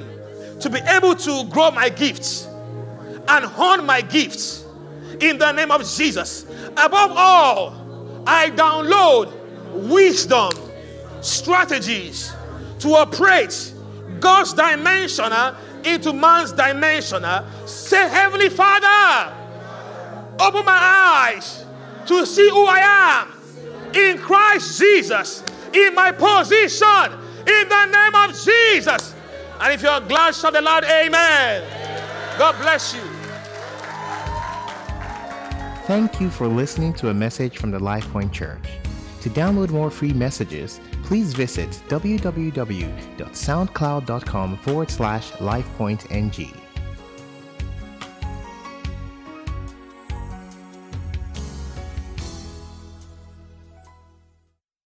to 0.60 0.70
be 0.70 0.80
able 0.88 1.16
to 1.16 1.46
grow 1.50 1.72
my 1.72 1.90
gifts 1.90 2.48
and 3.28 3.46
hone 3.46 3.86
my 3.86 4.02
gifts 4.02 4.66
in 5.20 5.38
the 5.38 5.52
name 5.52 5.72
of 5.72 5.82
Jesus. 5.82 6.46
Above 6.78 7.12
all, 7.16 8.24
I 8.28 8.52
download 8.52 9.32
wisdom, 9.90 10.52
strategies 11.22 12.32
to 12.80 12.90
operate 12.90 13.74
God's 14.20 14.54
dimension 14.54 15.26
uh, 15.26 15.56
into 15.86 16.14
man's 16.14 16.52
dimension. 16.52 17.24
Say, 17.66 18.08
Heavenly 18.10 18.50
Father, 18.50 19.34
open 20.40 20.66
my 20.66 20.78
eyes 20.78 21.66
to 22.08 22.26
see 22.26 22.50
who 22.50 22.66
I 22.66 22.80
am 22.80 23.42
in 23.94 24.18
Christ 24.18 24.80
Jesus, 24.80 25.44
in 25.74 25.94
my 25.94 26.12
position, 26.12 27.12
in 27.48 27.70
the 27.70 27.86
name 27.86 28.16
of 28.16 28.36
Jesus. 28.44 29.16
And 29.60 29.74
if 29.74 29.82
you're 29.82 30.00
glad, 30.02 30.34
shout 30.34 30.54
the 30.54 30.62
Lord, 30.62 30.84
Amen. 30.86 31.64
God 32.38 32.60
bless 32.62 32.96
you. 32.96 33.02
Thank 35.86 36.22
you 36.22 36.30
for 36.30 36.48
listening 36.48 36.94
to 36.96 37.10
a 37.10 37.14
message 37.14 37.58
from 37.58 37.72
the 37.72 37.80
LifePoint 37.80 38.32
Church. 38.32 38.64
To 39.22 39.30
download 39.30 39.70
more 39.70 39.92
free 39.92 40.14
messages, 40.14 40.80
please 41.12 41.34
visit 41.34 41.70
www.soundcloud.com 41.90 44.56
forward 44.56 44.90
slash 44.90 45.32
LifePointNG. 45.34 46.71